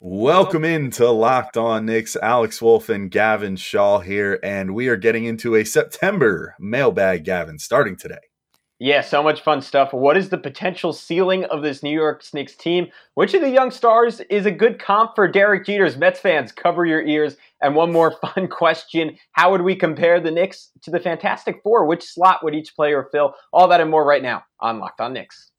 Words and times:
Welcome 0.00 0.64
into 0.64 1.10
Locked 1.10 1.56
On 1.56 1.84
Knicks. 1.84 2.14
Alex 2.14 2.62
Wolf 2.62 2.88
and 2.88 3.10
Gavin 3.10 3.56
Shaw 3.56 3.98
here, 3.98 4.38
and 4.44 4.72
we 4.72 4.86
are 4.86 4.96
getting 4.96 5.24
into 5.24 5.56
a 5.56 5.64
September 5.64 6.54
mailbag, 6.60 7.24
Gavin, 7.24 7.58
starting 7.58 7.96
today. 7.96 8.20
Yeah, 8.78 9.00
so 9.00 9.24
much 9.24 9.40
fun 9.40 9.60
stuff. 9.60 9.92
What 9.92 10.16
is 10.16 10.28
the 10.28 10.38
potential 10.38 10.92
ceiling 10.92 11.46
of 11.46 11.62
this 11.62 11.82
New 11.82 11.90
York 11.90 12.22
Knicks 12.32 12.54
team? 12.54 12.86
Which 13.14 13.34
of 13.34 13.40
the 13.40 13.50
young 13.50 13.72
stars 13.72 14.20
is 14.30 14.46
a 14.46 14.52
good 14.52 14.78
comp 14.78 15.16
for 15.16 15.26
Derek 15.26 15.66
Jeters? 15.66 15.98
Mets 15.98 16.20
fans, 16.20 16.52
cover 16.52 16.86
your 16.86 17.02
ears. 17.02 17.36
And 17.60 17.74
one 17.74 17.90
more 17.90 18.14
fun 18.34 18.46
question 18.46 19.18
How 19.32 19.50
would 19.50 19.62
we 19.62 19.74
compare 19.74 20.20
the 20.20 20.30
Knicks 20.30 20.70
to 20.82 20.92
the 20.92 21.00
Fantastic 21.00 21.60
Four? 21.64 21.86
Which 21.86 22.04
slot 22.04 22.44
would 22.44 22.54
each 22.54 22.76
player 22.76 23.08
fill? 23.10 23.34
All 23.52 23.66
that 23.66 23.80
and 23.80 23.90
more 23.90 24.06
right 24.06 24.22
now 24.22 24.44
on 24.60 24.78
Locked 24.78 25.00
On 25.00 25.12
Knicks. 25.12 25.50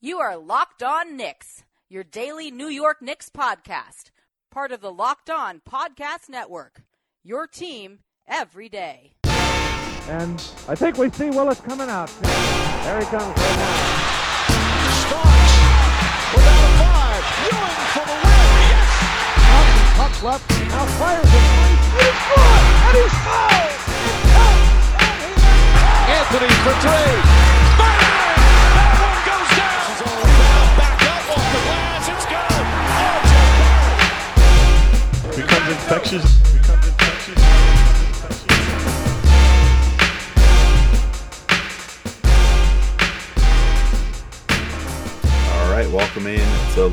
You 0.00 0.18
are 0.18 0.38
Locked 0.38 0.82
On 0.82 1.14
Knicks 1.14 1.64
your 1.90 2.04
daily 2.04 2.52
New 2.52 2.68
York 2.68 3.02
Knicks 3.02 3.28
podcast, 3.28 4.12
part 4.48 4.70
of 4.70 4.80
the 4.80 4.92
Locked 4.92 5.28
On 5.28 5.60
Podcast 5.68 6.28
Network. 6.28 6.82
Your 7.24 7.48
team 7.48 7.98
every 8.28 8.68
day. 8.68 9.14
And 9.24 10.40
I 10.68 10.76
think 10.76 10.98
we 10.98 11.10
see 11.10 11.30
Willis 11.30 11.60
coming 11.60 11.88
out. 11.90 12.08
There 12.22 13.00
he 13.00 13.06
comes 13.06 13.36
right 13.36 13.56
now. 13.58 13.74
Starks 15.02 15.54
without 16.30 16.62
a 16.62 16.70
five. 16.78 17.26
Ewing 17.50 17.82
for 17.90 18.06
the 18.06 18.14
win. 18.22 18.70
Yes. 18.70 18.86
Up, 19.50 19.66
puck 19.98 20.14
left. 20.22 20.46
Now 20.70 20.86
fires 20.94 21.26
it. 21.26 21.42
He's 21.98 22.18
good. 22.30 22.62
And 22.86 22.94
he's 23.02 23.16
fouled. 23.26 23.74
Anthony 26.06 26.54
for 26.62 26.74
three. 26.86 27.49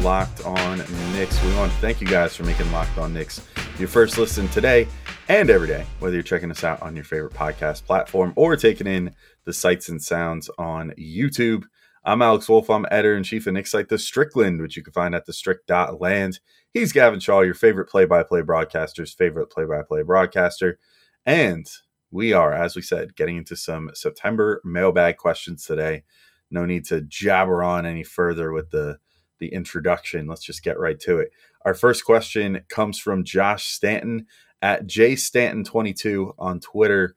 Locked 0.07 0.45
On 0.45 0.77
Knicks. 1.11 1.43
We 1.43 1.53
want 1.55 1.69
to 1.69 1.77
thank 1.79 1.99
you 1.99 2.07
guys 2.07 2.33
for 2.33 2.45
making 2.45 2.71
Locked 2.71 2.97
On 2.97 3.13
Knicks 3.13 3.45
your 3.77 3.89
first 3.89 4.17
listen 4.17 4.47
today 4.47 4.87
and 5.27 5.49
every 5.49 5.67
day, 5.67 5.85
whether 5.99 6.13
you're 6.13 6.23
checking 6.23 6.49
us 6.49 6.63
out 6.63 6.81
on 6.81 6.95
your 6.95 7.03
favorite 7.03 7.33
podcast 7.33 7.83
platform 7.83 8.31
or 8.37 8.55
taking 8.55 8.87
in 8.87 9.13
the 9.43 9.51
sights 9.51 9.89
and 9.89 10.01
sounds 10.01 10.49
on 10.57 10.93
YouTube. 10.97 11.65
I'm 12.05 12.21
Alex 12.21 12.47
Wolf. 12.47 12.69
I'm 12.69 12.85
editor 12.89 13.17
in 13.17 13.23
chief 13.23 13.47
of 13.47 13.53
Knicks 13.53 13.71
site 13.71 13.89
The 13.89 13.97
Strickland, 13.97 14.61
which 14.61 14.77
you 14.77 14.81
can 14.81 14.93
find 14.93 15.13
at 15.13 15.27
thestrict.land. 15.27 16.39
He's 16.73 16.93
Gavin 16.93 17.19
Shaw, 17.19 17.41
your 17.41 17.53
favorite 17.53 17.89
play 17.89 18.05
by 18.05 18.23
play 18.23 18.39
broadcaster's 18.39 19.13
favorite 19.13 19.49
play 19.49 19.65
by 19.65 19.81
play 19.81 20.03
broadcaster. 20.03 20.79
And 21.25 21.69
we 22.11 22.31
are, 22.31 22.53
as 22.53 22.77
we 22.77 22.81
said, 22.81 23.17
getting 23.17 23.35
into 23.35 23.57
some 23.57 23.91
September 23.93 24.61
mailbag 24.63 25.17
questions 25.17 25.65
today. 25.65 26.05
No 26.49 26.65
need 26.65 26.85
to 26.85 27.01
jabber 27.01 27.61
on 27.61 27.85
any 27.85 28.05
further 28.05 28.53
with 28.53 28.71
the, 28.71 28.99
the 29.39 29.53
introduction. 29.53 30.27
Let's 30.27 30.43
just 30.43 30.63
get 30.63 30.79
right 30.79 30.99
to 31.01 31.19
it. 31.19 31.31
Our 31.65 31.73
first 31.73 32.05
question 32.05 32.61
comes 32.69 32.99
from 32.99 33.23
Josh 33.23 33.65
Stanton 33.65 34.25
at 34.61 34.87
jstanton22 34.87 36.33
on 36.37 36.59
Twitter. 36.59 37.15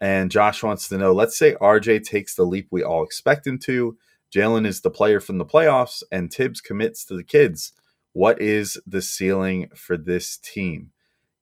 And 0.00 0.30
Josh 0.30 0.62
wants 0.62 0.88
to 0.88 0.98
know 0.98 1.12
let's 1.12 1.38
say 1.38 1.54
RJ 1.54 2.04
takes 2.04 2.34
the 2.34 2.44
leap 2.44 2.68
we 2.70 2.82
all 2.82 3.04
expect 3.04 3.46
him 3.46 3.58
to. 3.60 3.96
Jalen 4.34 4.66
is 4.66 4.80
the 4.80 4.90
player 4.90 5.20
from 5.20 5.38
the 5.38 5.44
playoffs, 5.44 6.02
and 6.10 6.32
Thibs 6.32 6.60
commits 6.60 7.04
to 7.04 7.16
the 7.16 7.22
kids. 7.22 7.72
What 8.12 8.40
is 8.40 8.80
the 8.84 9.00
ceiling 9.00 9.68
for 9.76 9.96
this 9.96 10.36
team? 10.36 10.90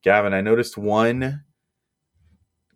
Gavin, 0.02 0.34
I 0.34 0.42
noticed 0.42 0.76
one 0.76 1.44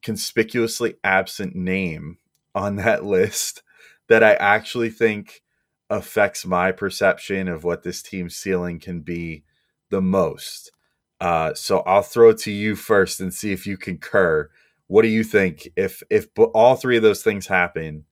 conspicuously 0.02 0.94
absent 1.04 1.54
name 1.54 2.18
on 2.54 2.76
that 2.76 3.04
list 3.06 3.62
that 4.08 4.22
I 4.22 4.34
actually 4.34 4.90
think 4.90 5.42
affects 5.90 6.44
my 6.44 6.72
perception 6.72 7.48
of 7.48 7.64
what 7.64 7.82
this 7.82 8.02
team's 8.02 8.36
ceiling 8.36 8.78
can 8.78 9.00
be 9.00 9.44
the 9.90 10.00
most. 10.00 10.72
Uh, 11.20 11.54
so 11.54 11.80
I'll 11.80 12.02
throw 12.02 12.30
it 12.30 12.38
to 12.38 12.52
you 12.52 12.76
first 12.76 13.20
and 13.20 13.32
see 13.32 13.52
if 13.52 13.66
you 13.66 13.76
concur. 13.76 14.50
What 14.88 15.02
do 15.02 15.08
you 15.08 15.24
think 15.24 15.68
if 15.76 16.02
if 16.10 16.26
all 16.54 16.76
three 16.76 16.96
of 16.96 17.02
those 17.02 17.22
things 17.22 17.46
happen? 17.46 18.04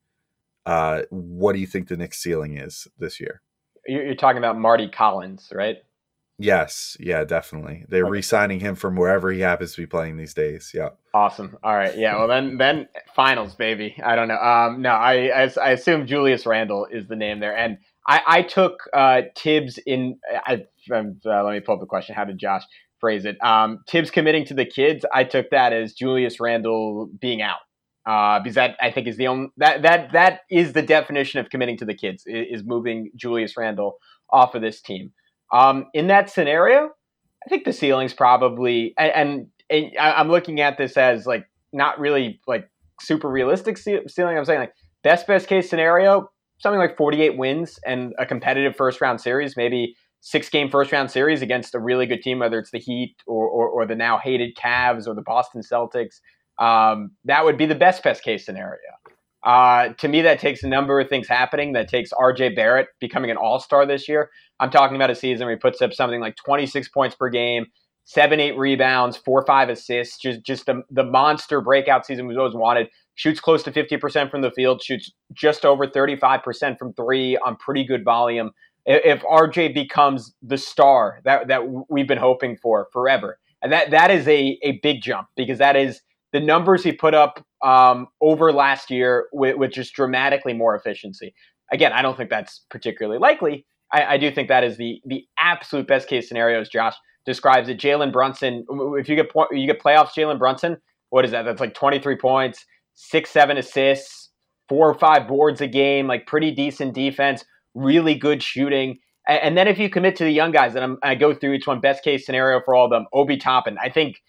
Uh, 0.66 1.02
what 1.10 1.52
do 1.52 1.58
you 1.58 1.66
think 1.66 1.88
the 1.88 1.96
Knicks 1.96 2.18
ceiling 2.18 2.56
is 2.56 2.88
this 2.98 3.20
year? 3.20 3.42
You're 3.86 4.14
talking 4.14 4.38
about 4.38 4.58
Marty 4.58 4.88
Collins, 4.88 5.52
right? 5.54 5.78
Yes, 6.38 6.96
yeah, 6.98 7.22
definitely. 7.24 7.84
They're 7.88 8.04
okay. 8.04 8.10
re-signing 8.10 8.60
him 8.60 8.74
from 8.74 8.96
wherever 8.96 9.30
he 9.30 9.40
happens 9.40 9.74
to 9.74 9.82
be 9.82 9.86
playing 9.86 10.16
these 10.16 10.34
days. 10.34 10.72
Yeah. 10.74 10.90
Awesome. 11.14 11.56
All 11.62 11.74
right. 11.74 11.96
Yeah. 11.96 12.16
Well, 12.16 12.26
then, 12.26 12.58
then 12.58 12.88
finals, 13.14 13.54
baby. 13.54 13.96
I 14.04 14.16
don't 14.16 14.26
know. 14.26 14.38
Um, 14.38 14.82
no, 14.82 14.90
I, 14.90 15.44
I, 15.44 15.50
I 15.62 15.70
assume 15.70 16.06
Julius 16.06 16.44
Randle 16.44 16.88
is 16.90 17.06
the 17.06 17.14
name 17.14 17.38
there, 17.38 17.56
and 17.56 17.78
I, 18.08 18.20
I 18.26 18.42
took 18.42 18.80
uh, 18.92 19.22
Thibs 19.36 19.78
in. 19.86 20.18
I, 20.28 20.64
um, 20.92 21.20
uh, 21.24 21.44
let 21.44 21.52
me 21.52 21.60
pull 21.60 21.76
up 21.76 21.80
the 21.80 21.86
question. 21.86 22.16
How 22.16 22.24
did 22.24 22.38
Josh 22.38 22.62
phrase 22.98 23.24
it? 23.24 23.42
Um, 23.42 23.84
Thibs 23.88 24.10
committing 24.10 24.44
to 24.46 24.54
the 24.54 24.66
kids. 24.66 25.04
I 25.14 25.22
took 25.24 25.50
that 25.50 25.72
as 25.72 25.92
Julius 25.94 26.40
Randle 26.40 27.08
being 27.20 27.42
out 27.42 27.58
uh, 28.06 28.40
because 28.40 28.54
that 28.56 28.76
I 28.80 28.90
think 28.90 29.06
is 29.06 29.16
the 29.16 29.28
only 29.28 29.48
that 29.56 29.82
that 29.82 30.12
that 30.12 30.40
is 30.50 30.72
the 30.72 30.82
definition 30.82 31.40
of 31.40 31.50
committing 31.50 31.78
to 31.78 31.84
the 31.84 31.94
kids 31.94 32.24
is, 32.26 32.62
moving 32.64 33.10
Julius 33.16 33.56
Randle 33.56 33.96
off 34.30 34.54
of 34.54 34.62
this 34.62 34.82
team. 34.82 35.12
Um, 35.54 35.87
in 35.94 36.09
that 36.09 36.28
scenario, 36.28 36.91
I 37.47 37.48
think 37.48 37.65
the 37.65 37.72
ceiling's 37.72 38.12
probably 38.12 38.92
and, 38.98 39.12
and, 39.12 39.47
and 39.70 39.98
I'm 39.98 40.28
looking 40.28 40.60
at 40.60 40.76
this 40.76 40.97
as 40.97 41.26
like 41.26 41.47
not 41.72 41.98
really 41.98 42.41
like 42.47 42.69
super 43.00 43.28
realistic 43.31 43.78
ceiling. 43.78 44.37
I'm 44.37 44.44
saying 44.44 44.60
like 44.60 44.75
best 45.04 45.26
best 45.26 45.47
case 45.47 45.70
scenario, 45.70 46.28
something 46.59 46.81
like 46.81 46.97
48 46.97 47.38
wins 47.38 47.78
and 47.87 48.14
a 48.19 48.26
competitive 48.26 48.75
first 48.76 49.00
round 49.00 49.20
series, 49.20 49.56
maybe 49.56 49.94
six 50.20 50.48
game 50.48 50.70
first 50.70 50.91
round 50.91 51.10
series 51.10 51.41
against 51.41 51.75
a 51.75 51.78
really 51.78 52.06
good 52.06 52.22
team, 52.22 52.41
whether 52.41 52.59
it's 52.59 52.70
the 52.72 52.78
Heat 52.78 53.14
or, 53.26 53.47
or, 53.47 53.69
or 53.69 53.87
the 53.87 53.94
now 53.94 54.19
hated 54.19 54.56
Cavs 54.56 55.06
or 55.06 55.14
the 55.14 55.22
Boston 55.22 55.62
Celtics. 55.62 56.20
Um, 56.59 57.12
that 57.26 57.44
would 57.44 57.59
be 57.59 57.66
the 57.66 57.75
best 57.76 58.03
best 58.03 58.25
case 58.25 58.44
scenario. 58.44 58.81
Uh, 59.44 59.93
to 59.98 60.09
me, 60.09 60.22
that 60.22 60.41
takes 60.41 60.62
a 60.62 60.69
number 60.69 60.98
of 60.98 61.09
things 61.09 61.28
happening. 61.28 61.75
That 61.75 61.88
takes 61.88 62.10
RJ 62.12 62.56
Barrett 62.56 62.88
becoming 62.98 63.31
an 63.31 63.37
all 63.37 63.60
star 63.60 63.87
this 63.87 64.09
year. 64.09 64.31
I'm 64.60 64.70
talking 64.70 64.97
about 64.97 65.10
a 65.10 65.15
season 65.15 65.47
where 65.47 65.56
he 65.56 65.60
puts 65.60 65.82
up 65.82 65.92
something 65.92 66.20
like 66.20 66.37
26 66.37 66.88
points 66.88 67.16
per 67.16 67.28
game, 67.28 67.66
seven, 68.04 68.41
eight 68.41 68.56
rebounds, 68.56 69.16
four, 69.16 69.44
five 69.47 69.69
assists. 69.69 70.19
Just, 70.19 70.42
just 70.42 70.66
the, 70.66 70.82
the 70.91 71.04
monster 71.04 71.60
breakout 71.60 72.06
season 72.06 72.26
we've 72.26 72.38
always 72.38 72.54
wanted. 72.54 72.88
Shoots 73.16 73.41
close 73.41 73.62
to 73.64 73.72
50% 73.72 74.31
from 74.31 74.43
the 74.43 74.50
field, 74.50 74.82
shoots 74.82 75.12
just 75.32 75.64
over 75.64 75.87
35% 75.87 76.78
from 76.78 76.93
three 76.94 77.37
on 77.38 77.56
pretty 77.56 77.84
good 77.84 78.04
volume. 78.04 78.50
If 78.87 79.22
RJ 79.22 79.72
becomes 79.72 80.34
the 80.43 80.59
star 80.59 81.20
that, 81.25 81.48
that 81.48 81.62
we've 81.88 82.09
been 82.09 82.19
hoping 82.19 82.56
for 82.56 82.88
forever, 82.93 83.38
and 83.62 83.72
that, 83.72 83.91
that 83.93 84.10
is 84.10 84.28
a, 84.28 84.59
a 84.62 84.78
big 84.82 85.00
jump 85.00 85.28
because 85.37 85.59
that 85.59 85.75
is 85.75 86.03
the 86.32 86.41
numbers 86.41 86.82
he 86.82 86.93
put 86.93 87.14
up 87.14 87.43
um, 87.62 88.09
over 88.20 88.53
last 88.53 88.91
year 88.91 89.28
with, 89.32 89.56
with, 89.56 89.72
just 89.72 89.94
dramatically 89.94 90.53
more 90.53 90.76
efficiency. 90.76 91.32
Again, 91.72 91.93
I 91.93 92.03
don't 92.03 92.16
think 92.16 92.28
that's 92.28 92.66
particularly 92.69 93.19
likely. 93.19 93.64
I, 93.94 94.15
I 94.15 94.19
do 94.19 94.31
think 94.31 94.49
that 94.49 94.65
is 94.65 94.77
the 94.77 95.00
the 95.06 95.25
absolute 95.38 95.87
best 95.87 96.09
case 96.09 96.28
scenario, 96.28 96.60
as 96.60 96.69
Josh 96.69 96.94
describes 97.25 97.69
it. 97.69 97.78
Jalen 97.78 98.12
Brunson, 98.12 98.66
if 98.99 99.09
you 99.09 99.16
get 99.16 99.31
point, 99.31 99.50
you 99.53 99.66
get 99.66 99.81
playoffs, 99.81 100.10
Jalen 100.16 100.38
Brunson, 100.38 100.77
what 101.10 101.25
is 101.25 101.31
that? 101.31 101.44
That's 101.44 101.60
like 101.60 101.75
twenty 101.75 102.00
three 102.00 102.16
points, 102.16 102.66
six 102.94 103.31
seven 103.31 103.56
assists, 103.56 104.31
four 104.69 104.91
or 104.91 104.94
five 104.94 105.28
boards 105.28 105.60
a 105.60 105.69
game, 105.69 106.09
like 106.09 106.27
pretty 106.27 106.50
decent 106.50 106.93
defense, 106.94 107.44
really 107.75 108.16
good 108.16 108.43
shooting. 108.43 108.99
And 109.27 109.56
then 109.56 109.69
if 109.69 109.78
you 109.78 109.88
commit 109.88 110.16
to 110.16 110.25
the 110.25 110.31
young 110.31 110.50
guys, 110.50 110.75
and 110.75 110.84
I'm, 110.84 110.99
i 111.03 111.14
go 111.14 111.32
through 111.32 111.55
each 111.55 111.67
one, 111.67 111.81
best 111.81 112.05
case 112.05 112.26
scenario 112.26 112.61
for 112.62 112.75
all 112.75 112.85
of 112.85 112.90
them, 112.90 113.06
Obi 113.14 113.38
Toppin. 113.38 113.79
I 113.81 113.88
think 113.88 114.20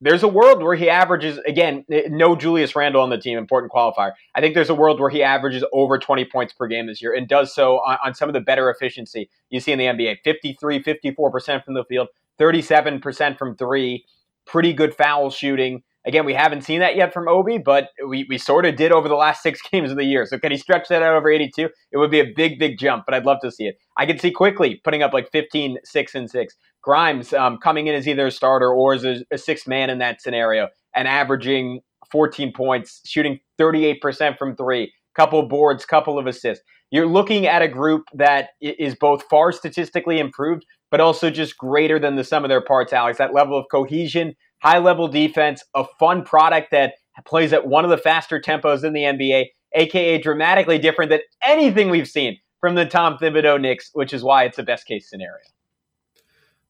there's 0.00 0.22
a 0.22 0.28
world 0.28 0.62
where 0.62 0.74
he 0.74 0.90
averages 0.90 1.38
again 1.46 1.84
eh, 1.90 2.02
no 2.08 2.36
Julius 2.36 2.74
Randle 2.76 3.02
on 3.02 3.10
the 3.10 3.18
team 3.18 3.38
important 3.38 3.72
qualifier. 3.72 4.12
I 4.34 4.40
think 4.40 4.54
there's 4.54 4.70
a 4.70 4.74
world 4.74 5.00
where 5.00 5.10
he 5.10 5.22
averages 5.22 5.64
over 5.72 5.98
20 5.98 6.24
points 6.26 6.52
per 6.52 6.66
game 6.66 6.86
this 6.86 7.00
year 7.00 7.14
and 7.14 7.28
does 7.28 7.54
so 7.54 7.76
on, 7.78 7.98
on 8.04 8.14
some 8.14 8.28
of 8.28 8.32
the 8.32 8.40
better 8.40 8.70
efficiency 8.70 9.30
you 9.50 9.60
see 9.60 9.72
in 9.72 9.78
the 9.78 9.86
NBA 9.86 10.18
53 10.24 10.82
54% 10.82 11.64
from 11.64 11.74
the 11.74 11.84
field 11.84 12.08
37% 12.38 13.38
from 13.38 13.56
3 13.56 14.04
pretty 14.44 14.72
good 14.72 14.94
foul 14.94 15.30
shooting 15.30 15.82
again 16.06 16.24
we 16.24 16.34
haven't 16.34 16.62
seen 16.62 16.80
that 16.80 16.96
yet 16.96 17.12
from 17.12 17.28
Obi 17.28 17.58
but 17.58 17.88
we, 18.06 18.26
we 18.28 18.38
sort 18.38 18.66
of 18.66 18.76
did 18.76 18.92
over 18.92 19.08
the 19.08 19.14
last 19.14 19.42
6 19.42 19.60
games 19.70 19.90
of 19.90 19.96
the 19.96 20.04
year 20.04 20.26
so 20.26 20.38
can 20.38 20.52
he 20.52 20.58
stretch 20.58 20.88
that 20.88 21.02
out 21.02 21.14
over 21.14 21.30
82 21.30 21.68
it 21.92 21.96
would 21.98 22.10
be 22.10 22.20
a 22.20 22.32
big 22.36 22.58
big 22.58 22.78
jump 22.78 23.04
but 23.06 23.14
I'd 23.14 23.26
love 23.26 23.38
to 23.42 23.50
see 23.50 23.64
it 23.64 23.76
I 23.96 24.06
could 24.06 24.20
see 24.20 24.30
Quickley 24.30 24.80
putting 24.84 25.02
up 25.02 25.12
like 25.12 25.30
15 25.30 25.78
6 25.84 26.14
and 26.14 26.30
6 26.30 26.56
Grimes 26.84 27.32
um, 27.32 27.56
coming 27.56 27.86
in 27.86 27.94
as 27.94 28.06
either 28.06 28.26
a 28.26 28.30
starter 28.30 28.70
or 28.70 28.92
as 28.92 29.04
a, 29.04 29.24
a 29.32 29.38
sixth 29.38 29.66
man 29.66 29.88
in 29.88 29.98
that 29.98 30.20
scenario 30.20 30.68
and 30.94 31.08
averaging 31.08 31.80
14 32.12 32.52
points, 32.52 33.00
shooting 33.06 33.40
38% 33.58 34.36
from 34.36 34.54
three, 34.54 34.92
couple 35.16 35.42
boards, 35.48 35.86
couple 35.86 36.18
of 36.18 36.26
assists. 36.26 36.62
You're 36.90 37.06
looking 37.06 37.46
at 37.46 37.62
a 37.62 37.68
group 37.68 38.04
that 38.12 38.50
is 38.60 38.94
both 38.94 39.24
far 39.30 39.50
statistically 39.50 40.18
improved, 40.18 40.66
but 40.90 41.00
also 41.00 41.30
just 41.30 41.56
greater 41.56 41.98
than 41.98 42.16
the 42.16 42.22
sum 42.22 42.44
of 42.44 42.50
their 42.50 42.60
parts, 42.60 42.92
Alex. 42.92 43.16
That 43.16 43.32
level 43.32 43.58
of 43.58 43.64
cohesion, 43.70 44.34
high 44.64 44.78
level 44.78 45.08
defense, 45.08 45.62
a 45.74 45.84
fun 45.98 46.24
product 46.24 46.70
that 46.70 46.94
plays 47.26 47.52
at 47.52 47.66
one 47.66 47.84
of 47.84 47.90
the 47.90 47.98
faster 47.98 48.40
tempos 48.40 48.82
in 48.82 48.94
the 48.94 49.02
NBA, 49.02 49.48
aka 49.74 50.18
dramatically 50.18 50.78
different 50.78 51.10
than 51.10 51.20
anything 51.42 51.90
we've 51.90 52.08
seen 52.08 52.38
from 52.60 52.74
the 52.74 52.86
Tom 52.86 53.18
Thibodeau 53.18 53.60
Knicks, 53.60 53.90
which 53.92 54.14
is 54.14 54.24
why 54.24 54.44
it's 54.44 54.58
a 54.58 54.62
best 54.62 54.86
case 54.86 55.08
scenario. 55.08 55.44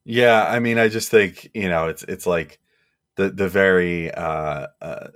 Yeah, 0.05 0.45
I 0.45 0.59
mean, 0.59 0.77
I 0.77 0.89
just 0.89 1.09
think 1.09 1.51
you 1.55 1.69
know 1.69 1.87
it's 1.87 2.03
it's 2.03 2.27
like 2.27 2.59
the 3.15 3.31
the 3.31 3.49
very 3.49 4.13
uh, 4.13 4.67
uh, 4.83 5.09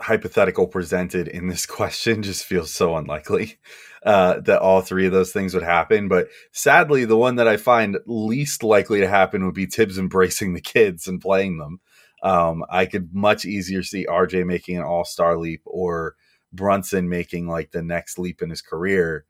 hypothetical 0.00 0.66
presented 0.66 1.26
in 1.26 1.48
this 1.48 1.64
question 1.78 2.22
just 2.22 2.44
feels 2.44 2.72
so 2.72 2.96
unlikely 2.96 3.58
uh, 4.04 4.40
that 4.40 4.60
all 4.60 4.82
three 4.82 5.06
of 5.06 5.12
those 5.12 5.32
things 5.32 5.54
would 5.54 5.62
happen. 5.62 6.06
But 6.08 6.28
sadly, 6.52 7.06
the 7.06 7.16
one 7.16 7.36
that 7.36 7.48
I 7.48 7.56
find 7.56 7.98
least 8.06 8.62
likely 8.62 9.00
to 9.00 9.08
happen 9.08 9.44
would 9.44 9.54
be 9.54 9.66
Thibs 9.66 9.98
embracing 9.98 10.52
the 10.52 10.60
kids 10.60 11.08
and 11.08 11.20
playing 11.20 11.58
them. 11.58 11.80
Um, 12.22 12.64
I 12.68 12.86
could 12.86 13.14
much 13.14 13.44
easier 13.44 13.82
see 13.82 14.06
RJ 14.06 14.46
making 14.46 14.76
an 14.76 14.82
all 14.82 15.04
star 15.04 15.38
leap 15.38 15.62
or 15.64 16.16
Brunson 16.52 17.08
making 17.08 17.46
like 17.46 17.70
the 17.70 17.82
next 17.82 18.18
leap 18.18 18.42
in 18.42 18.50
his 18.50 18.62
career 18.62 19.24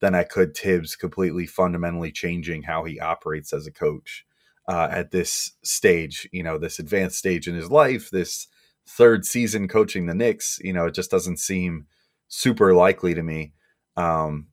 than 0.00 0.14
I 0.14 0.24
could 0.24 0.56
Thibs 0.56 0.96
completely 0.96 1.46
fundamentally 1.46 2.10
changing 2.12 2.62
how 2.64 2.84
he 2.84 2.98
operates 3.00 3.52
as 3.52 3.66
a 3.66 3.72
coach 3.72 4.26
uh, 4.68 4.88
at 4.90 5.10
this 5.10 5.52
stage, 5.62 6.28
you 6.32 6.42
know, 6.42 6.58
this 6.58 6.78
advanced 6.78 7.18
stage 7.18 7.46
in 7.46 7.54
his 7.54 7.70
life, 7.70 8.10
this 8.10 8.48
third 8.88 9.24
season 9.24 9.68
coaching 9.68 10.06
the 10.06 10.14
Knicks, 10.14 10.58
you 10.62 10.72
know, 10.72 10.86
it 10.86 10.94
just 10.94 11.10
doesn't 11.10 11.38
seem 11.38 11.86
super 12.28 12.74
likely 12.74 13.14
to 13.14 13.22
me. 13.22 13.52
Um, 13.96 14.48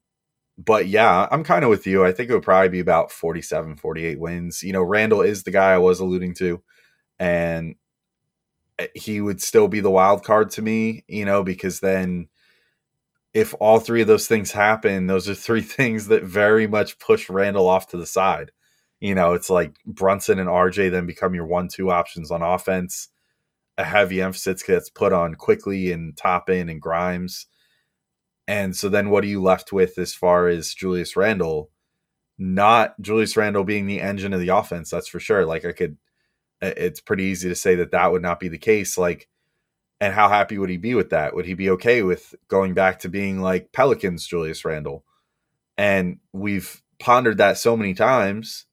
but 0.57 0.87
yeah, 0.87 1.27
I'm 1.31 1.43
kind 1.43 1.63
of 1.63 1.69
with 1.69 1.87
you. 1.87 2.05
I 2.05 2.11
think 2.11 2.29
it 2.29 2.33
would 2.33 2.43
probably 2.43 2.69
be 2.69 2.79
about 2.79 3.11
47, 3.11 3.77
48 3.77 4.19
wins. 4.19 4.63
You 4.63 4.73
know, 4.73 4.83
Randle 4.83 5.21
is 5.21 5.43
the 5.43 5.51
guy 5.51 5.73
I 5.73 5.79
was 5.79 5.99
alluding 5.99 6.35
to, 6.35 6.61
and 7.21 7.75
eh, 8.79 8.87
he 8.95 9.21
would 9.21 9.41
still 9.41 9.67
be 9.67 9.79
the 9.79 9.91
wild 9.91 10.23
card 10.25 10.49
to 10.51 10.61
me, 10.63 11.05
you 11.07 11.23
know, 11.23 11.43
because 11.43 11.79
then 11.79 12.27
if 13.33 13.53
all 13.59 13.79
three 13.79 14.01
of 14.01 14.07
those 14.07 14.27
things 14.27 14.51
happen, 14.51 15.05
those 15.05 15.29
are 15.29 15.35
three 15.35 15.61
things 15.61 16.07
that 16.07 16.23
very 16.23 16.67
much 16.67 16.99
push 16.99 17.29
Randle 17.29 17.69
off 17.69 17.87
to 17.89 17.97
the 17.97 18.07
side. 18.07 18.51
You 18.99 19.15
know, 19.15 19.33
it's 19.33 19.49
like 19.49 19.75
Brunson 19.85 20.39
and 20.39 20.49
RJ 20.49 20.91
then 20.91 21.05
become 21.05 21.35
your 21.35 21.45
one 21.45 21.67
two 21.67 21.91
options 21.91 22.31
on 22.31 22.41
offense. 22.41 23.09
A 23.77 23.83
heavy 23.83 24.21
emphasis 24.21 24.63
gets 24.63 24.89
put 24.89 25.13
on 25.13 25.35
Quickley 25.35 25.91
and 25.91 26.17
Toppin 26.17 26.69
and 26.69 26.81
Grimes. 26.81 27.45
And 28.47 28.75
so 28.75 28.89
then 28.89 29.11
what 29.11 29.23
are 29.23 29.27
you 29.27 29.41
left 29.41 29.71
with 29.71 29.97
as 29.99 30.13
far 30.13 30.47
as 30.47 30.73
Julius 30.73 31.15
Randle? 31.15 31.69
Not 32.37 32.99
Julius 32.99 33.37
Randle 33.37 33.63
being 33.63 33.85
the 33.85 34.01
engine 34.01 34.33
of 34.33 34.39
the 34.39 34.49
offense, 34.49 34.89
that's 34.89 35.07
for 35.07 35.19
sure. 35.19 35.45
Like 35.45 35.65
I 35.65 35.71
could, 35.71 35.97
it's 36.61 37.01
pretty 37.01 37.23
easy 37.23 37.49
to 37.49 37.55
say 37.55 37.75
that 37.75 37.91
that 37.91 38.11
would 38.11 38.21
not 38.21 38.39
be 38.39 38.47
the 38.47 38.57
case. 38.57 38.97
Like, 38.97 39.27
and 39.99 40.13
how 40.13 40.29
happy 40.29 40.57
would 40.57 40.69
he 40.69 40.77
be 40.77 40.95
with 40.95 41.11
that? 41.11 41.35
Would 41.35 41.45
he 41.45 41.53
be 41.53 41.69
okay 41.71 42.01
with 42.01 42.33
going 42.47 42.73
back 42.73 42.99
to 42.99 43.09
being 43.09 43.41
like 43.41 43.71
Pelicans 43.71 44.25
Julius 44.25 44.65
Randle? 44.65 45.05
And 45.77 46.17
we've 46.33 46.81
pondered 46.99 47.37
that 47.37 47.57
so 47.57 47.75
many 47.75 47.93
times 47.93 48.65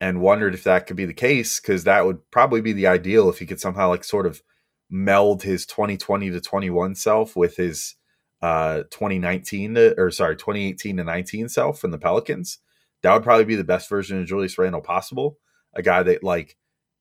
and 0.00 0.20
wondered 0.20 0.54
if 0.54 0.64
that 0.64 0.86
could 0.86 0.96
be 0.96 1.04
the 1.04 1.14
case 1.14 1.60
because 1.60 1.84
that 1.84 2.06
would 2.06 2.18
probably 2.30 2.60
be 2.60 2.72
the 2.72 2.86
ideal 2.86 3.28
if 3.28 3.38
he 3.38 3.46
could 3.46 3.60
somehow 3.60 3.88
like 3.88 4.04
sort 4.04 4.26
of 4.26 4.42
meld 4.90 5.42
his 5.42 5.66
2020 5.66 6.30
to 6.30 6.40
21 6.40 6.94
self 6.94 7.36
with 7.36 7.56
his 7.56 7.96
uh 8.40 8.84
2019 8.90 9.74
to, 9.74 10.00
or 10.00 10.10
sorry 10.10 10.36
2018 10.36 10.96
to 10.96 11.04
19 11.04 11.48
self 11.48 11.84
in 11.84 11.90
the 11.90 11.98
Pelicans. 11.98 12.58
That 13.02 13.12
would 13.12 13.22
probably 13.22 13.44
be 13.44 13.56
the 13.56 13.64
best 13.64 13.88
version 13.88 14.20
of 14.20 14.26
Julius 14.26 14.58
Randle 14.58 14.80
possible. 14.80 15.38
A 15.74 15.82
guy 15.82 16.02
that 16.02 16.22
like 16.22 16.56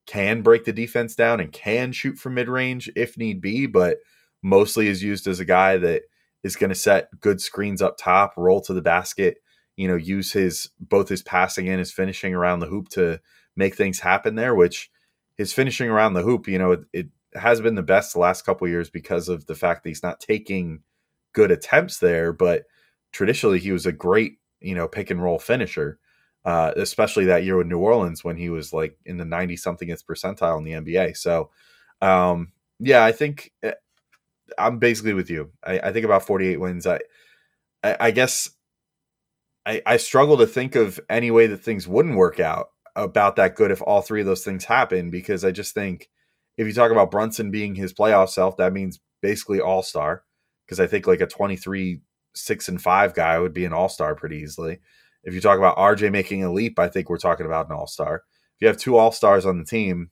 can 0.08 0.42
break 0.42 0.66
the 0.66 0.74
defense 0.74 1.16
down 1.16 1.40
and 1.40 1.52
can 1.52 1.92
shoot 1.92 2.18
from 2.18 2.34
mid 2.34 2.50
range 2.50 2.90
if 2.96 3.18
need 3.18 3.42
be, 3.42 3.68
but 3.68 3.98
mostly 4.42 4.88
is 4.88 5.04
used 5.04 5.28
as 5.28 5.40
a 5.40 5.46
guy 5.46 5.78
that 5.78 6.04
is 6.44 6.56
going 6.56 6.70
to 6.70 6.76
set 6.76 7.10
good 7.20 7.42
screens 7.42 7.82
up 7.82 7.98
top, 7.98 8.34
roll 8.38 8.62
to 8.62 8.74
the 8.74 8.82
basket, 8.82 9.38
you 9.76 9.88
know, 9.88 9.96
use 9.96 10.32
his 10.32 10.70
both 10.80 11.10
his 11.10 11.22
passing 11.22 11.68
and 11.70 11.80
his 11.80 11.92
finishing 11.92 12.34
around 12.34 12.60
the 12.60 12.68
hoop 12.68 12.90
to 12.90 13.20
make 13.56 13.76
things 13.76 14.00
happen 14.00 14.36
there, 14.36 14.56
which 14.56 14.90
his 15.38 15.54
finishing 15.54 15.90
around 15.90 16.14
the 16.14 16.24
hoop, 16.24 16.48
you 16.48 16.58
know, 16.58 16.72
it, 16.72 16.82
it 16.94 17.08
has 17.36 17.62
been 17.62 17.76
the 17.76 17.84
best 17.84 18.14
the 18.14 18.20
last 18.20 18.44
couple 18.44 18.68
years 18.68 18.90
because 18.90 19.30
of 19.30 19.46
the 19.46 19.56
fact 19.56 19.84
that 19.84 19.90
he's 19.90 20.04
not 20.04 20.20
taking 20.20 20.82
good 21.34 21.52
attempts 21.52 22.00
there, 22.00 22.34
but 22.34 22.64
traditionally 23.12 23.60
he 23.60 23.72
was 23.72 23.86
a 23.86 23.92
great, 23.92 24.38
you 24.60 24.74
know, 24.74 24.88
pick 24.88 25.12
and 25.12 25.22
roll 25.22 25.38
finisher. 25.38 26.00
Uh, 26.46 26.72
especially 26.78 27.26
that 27.26 27.44
year 27.44 27.58
with 27.58 27.68
New 27.68 27.80
Orleans 27.80 28.24
when 28.24 28.38
he 28.38 28.50
was 28.50 28.72
like 28.72 28.98
in 29.06 29.18
the 29.18 29.26
90 29.26 29.58
somethingth 29.58 30.08
percentile 30.08 30.58
in 30.58 30.64
the 30.64 30.72
NBA. 30.72 31.18
So, 31.18 31.50
um, 32.02 32.54
yeah, 32.80 33.04
I 33.04 33.12
think 33.12 33.52
eh, 33.64 33.74
I'm 34.58 34.80
basically 34.80 35.14
with 35.14 35.30
you. 35.30 35.52
I, 35.64 35.80
I 35.80 35.92
think 35.92 36.06
about 36.06 36.26
48 36.26 36.60
wins. 36.60 36.88
I, 36.88 37.00
I, 37.84 37.98
I 38.00 38.12
guess 38.12 38.50
I, 39.66 39.82
I 39.86 39.98
struggle 39.98 40.38
to 40.38 40.48
think 40.48 40.76
of 40.76 41.00
any 41.10 41.30
way 41.30 41.48
that 41.48 41.58
things 41.58 41.88
wouldn't 41.88 42.16
work 42.16 42.40
out 42.40 42.70
about 42.96 43.36
that 43.36 43.56
good 43.56 43.70
if 43.70 43.82
all 43.82 44.02
three 44.02 44.22
of 44.22 44.26
those 44.26 44.44
things 44.44 44.66
happen 44.66 45.12
because 45.12 45.44
I 45.44 45.52
just 45.52 45.74
think 45.74 46.10
if 46.58 46.66
you 46.66 46.74
talk 46.74 46.92
about 46.92 47.12
Brunson 47.12 47.52
being 47.52 47.76
his 47.76 47.94
playoff 47.94 48.30
self, 48.30 48.58
that 48.58 48.74
means 48.74 49.00
basically 49.22 49.60
all 49.60 49.84
star 49.84 50.24
because 50.66 50.80
I 50.80 50.88
think 50.88 51.06
like 51.06 51.22
a 51.22 51.28
23 51.28 52.02
6 52.34 52.70
and 52.70 52.82
5 52.82 53.14
guy 53.14 53.40
would 53.40 53.54
be 53.54 53.66
an 53.66 53.74
all 53.74 53.90
star 53.90 54.16
pretty 54.16 54.38
easily. 54.38 54.80
If 55.24 55.34
you 55.34 55.42
talk 55.42 55.58
about 55.58 55.78
RJ 55.78 56.12
making 56.12 56.44
a 56.44 56.52
leap, 56.52 56.80
I 56.80 56.88
think 56.88 57.10
we're 57.10 57.18
talking 57.18 57.46
about 57.46 57.68
an 57.68 57.76
all 57.76 57.88
star. 57.88 58.24
If 58.56 58.62
you 58.62 58.68
have 58.68 58.78
two 58.78 58.98
all 58.98 59.12
stars 59.12 59.46
on 59.46 59.58
the 59.58 59.66
team, 59.66 60.12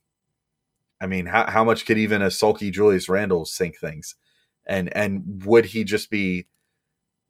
I 1.00 1.06
mean, 1.06 1.26
how, 1.26 1.50
how 1.50 1.64
much 1.64 1.86
could 1.86 1.98
even 1.98 2.22
a 2.22 2.30
sulky 2.30 2.70
Julius 2.70 3.08
Randle 3.08 3.44
sink 3.44 3.78
things? 3.78 4.14
And 4.66 4.94
and 4.96 5.44
would 5.44 5.66
he 5.66 5.84
just 5.84 6.10
be 6.10 6.46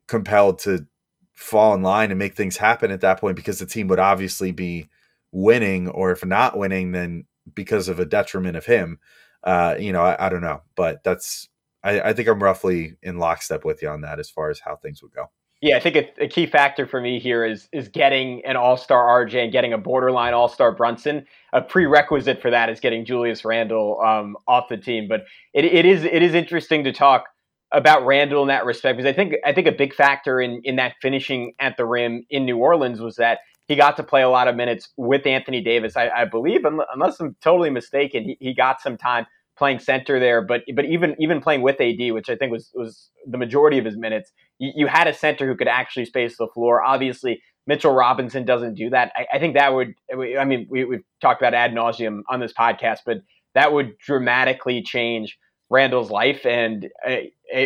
compelled 0.06 0.58
to 0.60 0.86
fall 1.34 1.74
in 1.74 1.82
line 1.82 2.10
and 2.10 2.18
make 2.18 2.34
things 2.34 2.56
happen 2.56 2.90
at 2.90 3.02
that 3.02 3.20
point 3.20 3.36
because 3.36 3.58
the 3.58 3.66
team 3.66 3.88
would 3.88 3.98
obviously 3.98 4.52
be 4.52 4.88
winning, 5.32 5.88
or 5.88 6.10
if 6.10 6.24
not 6.24 6.56
winning, 6.56 6.92
then 6.92 7.26
because 7.54 7.88
of 7.88 8.00
a 8.00 8.06
detriment 8.06 8.56
of 8.56 8.66
him. 8.66 8.98
Uh, 9.44 9.76
you 9.78 9.92
know, 9.92 10.02
I, 10.02 10.26
I, 10.26 10.28
don't 10.28 10.40
know, 10.40 10.62
but 10.74 11.04
that's 11.04 11.48
I, 11.84 12.00
I, 12.00 12.12
think 12.14 12.26
I'm 12.26 12.42
roughly 12.42 12.96
in 13.02 13.18
lockstep 13.18 13.64
with 13.64 13.80
you 13.80 13.88
on 13.88 14.00
that 14.00 14.18
as 14.18 14.28
far 14.28 14.50
as 14.50 14.58
how 14.58 14.74
things 14.76 15.02
would 15.02 15.12
go. 15.12 15.30
Yeah, 15.66 15.78
I 15.78 15.80
think 15.80 15.96
a, 15.96 16.24
a 16.24 16.28
key 16.28 16.46
factor 16.46 16.86
for 16.86 17.00
me 17.00 17.18
here 17.18 17.44
is 17.44 17.68
is 17.72 17.88
getting 17.88 18.40
an 18.46 18.54
All 18.54 18.76
Star 18.76 19.26
RJ 19.26 19.42
and 19.42 19.52
getting 19.52 19.72
a 19.72 19.78
borderline 19.78 20.32
All 20.32 20.48
Star 20.48 20.70
Brunson. 20.70 21.26
A 21.52 21.60
prerequisite 21.60 22.40
for 22.40 22.52
that 22.52 22.68
is 22.68 22.78
getting 22.78 23.04
Julius 23.04 23.44
Randle 23.44 24.00
um, 24.00 24.36
off 24.46 24.68
the 24.68 24.76
team. 24.76 25.08
But 25.08 25.24
it, 25.54 25.64
it 25.64 25.84
is 25.84 26.04
it 26.04 26.22
is 26.22 26.34
interesting 26.34 26.84
to 26.84 26.92
talk 26.92 27.24
about 27.72 28.06
Randle 28.06 28.42
in 28.42 28.48
that 28.48 28.64
respect 28.64 28.96
because 28.96 29.10
I 29.10 29.12
think 29.12 29.34
I 29.44 29.52
think 29.52 29.66
a 29.66 29.72
big 29.72 29.92
factor 29.92 30.40
in 30.40 30.60
in 30.62 30.76
that 30.76 30.94
finishing 31.02 31.54
at 31.58 31.76
the 31.76 31.84
rim 31.84 32.24
in 32.30 32.44
New 32.44 32.58
Orleans 32.58 33.00
was 33.00 33.16
that 33.16 33.40
he 33.66 33.74
got 33.74 33.96
to 33.96 34.04
play 34.04 34.22
a 34.22 34.28
lot 34.28 34.46
of 34.46 34.54
minutes 34.54 34.90
with 34.96 35.26
Anthony 35.26 35.60
Davis. 35.64 35.96
I, 35.96 36.08
I 36.10 36.24
believe, 36.26 36.60
unless 36.64 37.18
I'm 37.18 37.34
totally 37.42 37.70
mistaken, 37.70 38.22
he, 38.22 38.36
he 38.38 38.54
got 38.54 38.80
some 38.80 38.96
time 38.96 39.26
playing 39.56 39.78
center 39.78 40.18
there. 40.20 40.42
But 40.42 40.62
but 40.74 40.84
even 40.84 41.16
even 41.18 41.40
playing 41.40 41.62
with 41.62 41.80
AD, 41.80 42.12
which 42.12 42.28
I 42.28 42.36
think 42.36 42.52
was 42.52 42.70
was 42.74 43.10
the 43.26 43.38
majority 43.38 43.78
of 43.78 43.84
his 43.84 43.96
minutes, 43.96 44.32
you, 44.58 44.72
you 44.74 44.86
had 44.86 45.06
a 45.06 45.14
center 45.14 45.46
who 45.46 45.56
could 45.56 45.68
actually 45.68 46.04
space 46.04 46.36
the 46.36 46.48
floor. 46.48 46.82
Obviously, 46.82 47.42
Mitchell 47.66 47.92
Robinson 47.92 48.44
doesn't 48.44 48.74
do 48.74 48.90
that. 48.90 49.12
I, 49.16 49.26
I 49.34 49.38
think 49.38 49.54
that 49.54 49.74
would. 49.74 49.94
I 50.12 50.44
mean, 50.44 50.66
we, 50.70 50.84
we've 50.84 51.04
talked 51.20 51.40
about 51.40 51.54
ad 51.54 51.72
nauseum 51.72 52.22
on 52.28 52.40
this 52.40 52.52
podcast, 52.52 53.00
but 53.04 53.18
that 53.54 53.72
would 53.72 53.98
dramatically 53.98 54.82
change 54.82 55.38
Randle's 55.70 56.10
life, 56.10 56.46
and 56.46 56.88
uh, 57.06 57.16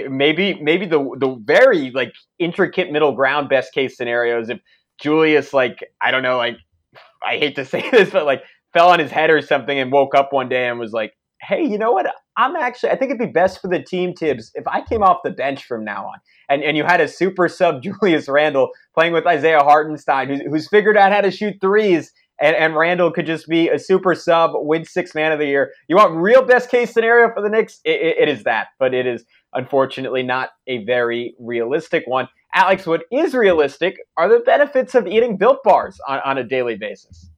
maybe 0.09 0.55
maybe 0.61 0.87
the 0.87 0.99
the 1.19 1.37
very 1.45 1.91
like 1.91 2.13
intricate 2.39 2.91
middle 2.91 3.13
ground 3.13 3.49
best 3.49 3.73
case 3.73 3.97
scenarios 3.97 4.49
if 4.49 4.61
Julius 5.01 5.53
like 5.53 5.79
I 6.01 6.11
don't 6.11 6.23
know 6.23 6.37
like 6.37 6.57
I 7.25 7.39
hate 7.39 7.57
to 7.57 7.65
say 7.67 7.89
this, 7.91 8.11
but 8.11 8.25
like 8.25 8.43
fell 8.73 8.89
on 8.89 8.99
his 8.99 9.11
head 9.11 9.31
or 9.31 9.43
something 9.43 9.79
and 9.79 9.93
woke 9.93 10.15
up 10.15 10.33
one 10.33 10.49
day 10.49 10.69
and 10.69 10.79
was 10.79 10.93
like, 10.93 11.13
hey, 11.43 11.65
you 11.65 11.79
know 11.79 11.93
what? 11.93 12.07
I'm 12.37 12.57
actually 12.57 12.91
I 12.91 12.97
think 12.97 13.11
it'd 13.11 13.19
be 13.19 13.33
best 13.33 13.61
for 13.61 13.69
the 13.69 13.83
team 13.83 14.15
Thibs 14.15 14.51
if 14.55 14.67
I 14.67 14.83
came 14.83 15.03
off 15.03 15.19
the 15.25 15.31
bench 15.31 15.65
from 15.65 15.85
now 15.85 16.07
on. 16.07 16.19
And 16.49 16.63
and 16.63 16.77
you 16.77 16.85
had 16.85 17.01
a 17.01 17.09
super 17.09 17.49
sub 17.49 17.83
Julius 17.83 18.29
Randle 18.29 18.71
playing 18.95 19.13
with 19.13 19.27
Isaiah 19.27 19.63
Hartenstein, 19.63 20.29
who's, 20.29 20.41
who's 20.41 20.69
figured 20.69 20.97
out 20.97 21.13
how 21.13 21.21
to 21.21 21.31
shoot 21.31 21.57
threes 21.61 22.13
and, 22.41 22.57
and 22.57 22.75
Randle 22.75 23.13
could 23.13 23.27
just 23.27 23.47
be 23.47 23.69
a 23.69 23.79
super 23.79 24.15
sub, 24.15 24.53
win 24.55 24.85
six 24.85 25.15
man 25.15 25.33
of 25.33 25.39
the 25.39 25.47
year. 25.47 25.73
You 25.89 25.97
want 25.97 26.15
real 26.15 26.43
best 26.43 26.71
case 26.71 26.93
scenario 26.93 27.33
for 27.33 27.43
the 27.43 27.51
Knicks? 27.51 27.81
It, 27.85 28.01
it, 28.01 28.17
it 28.21 28.29
is 28.29 28.45
that, 28.45 28.69
but 28.79 28.95
it 28.95 29.07
is 29.07 29.25
unfortunately 29.53 30.23
not 30.23 30.51
a 30.67 30.85
very 30.85 31.35
realistic 31.39 32.05
one. 32.07 32.29
Alex, 32.55 32.87
what 32.87 33.03
is 33.13 33.35
realistic 33.35 33.97
are 34.17 34.29
the 34.29 34.41
benefits 34.41 34.95
of 34.95 35.07
eating 35.07 35.37
built 35.37 35.63
bars 35.63 36.01
on, 36.09 36.21
on 36.25 36.39
a 36.39 36.45
daily 36.45 36.77
basis. 36.77 37.31